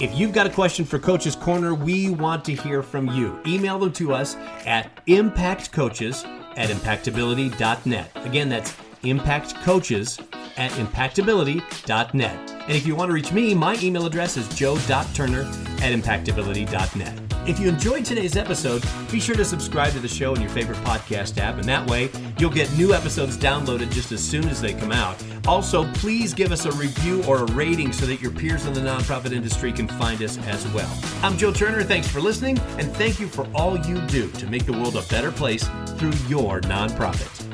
If 0.00 0.12
you've 0.14 0.32
got 0.32 0.46
a 0.46 0.50
question 0.50 0.84
for 0.84 0.98
Coach's 0.98 1.34
Corner, 1.34 1.74
we 1.74 2.10
want 2.10 2.44
to 2.44 2.54
hear 2.54 2.82
from 2.82 3.08
you. 3.08 3.40
Email 3.46 3.78
them 3.78 3.92
to 3.94 4.12
us 4.12 4.36
at 4.64 5.04
impactcoaches 5.06 6.24
at 6.56 6.68
impactability.net. 6.70 8.10
Again, 8.16 8.48
that's 8.48 8.74
impactcoaches 9.02 10.24
at 10.56 10.70
impactability.net. 10.72 12.53
And 12.66 12.76
if 12.76 12.86
you 12.86 12.96
want 12.96 13.10
to 13.10 13.12
reach 13.12 13.30
me, 13.30 13.54
my 13.54 13.76
email 13.82 14.06
address 14.06 14.36
is 14.38 14.48
joe.turner 14.48 15.42
at 15.42 15.92
impactability.net. 15.92 17.20
If 17.46 17.60
you 17.60 17.68
enjoyed 17.68 18.06
today's 18.06 18.38
episode, 18.38 18.82
be 19.12 19.20
sure 19.20 19.34
to 19.34 19.44
subscribe 19.44 19.92
to 19.92 20.00
the 20.00 20.08
show 20.08 20.34
in 20.34 20.40
your 20.40 20.48
favorite 20.48 20.78
podcast 20.78 21.36
app, 21.36 21.56
and 21.56 21.64
that 21.64 21.86
way 21.90 22.08
you'll 22.38 22.48
get 22.48 22.74
new 22.78 22.94
episodes 22.94 23.36
downloaded 23.36 23.92
just 23.92 24.12
as 24.12 24.24
soon 24.24 24.48
as 24.48 24.62
they 24.62 24.72
come 24.72 24.92
out. 24.92 25.22
Also, 25.46 25.84
please 25.92 26.32
give 26.32 26.52
us 26.52 26.64
a 26.64 26.72
review 26.72 27.22
or 27.24 27.42
a 27.42 27.52
rating 27.52 27.92
so 27.92 28.06
that 28.06 28.22
your 28.22 28.30
peers 28.30 28.64
in 28.64 28.72
the 28.72 28.80
nonprofit 28.80 29.32
industry 29.32 29.70
can 29.70 29.86
find 29.86 30.22
us 30.22 30.38
as 30.46 30.66
well. 30.68 30.90
I'm 31.22 31.36
Joe 31.36 31.52
Turner. 31.52 31.82
Thanks 31.82 32.08
for 32.08 32.22
listening, 32.22 32.58
and 32.78 32.90
thank 32.96 33.20
you 33.20 33.28
for 33.28 33.46
all 33.54 33.76
you 33.78 34.00
do 34.06 34.30
to 34.30 34.46
make 34.46 34.64
the 34.64 34.72
world 34.72 34.96
a 34.96 35.02
better 35.02 35.30
place 35.30 35.68
through 35.98 36.14
your 36.28 36.62
nonprofit. 36.62 37.53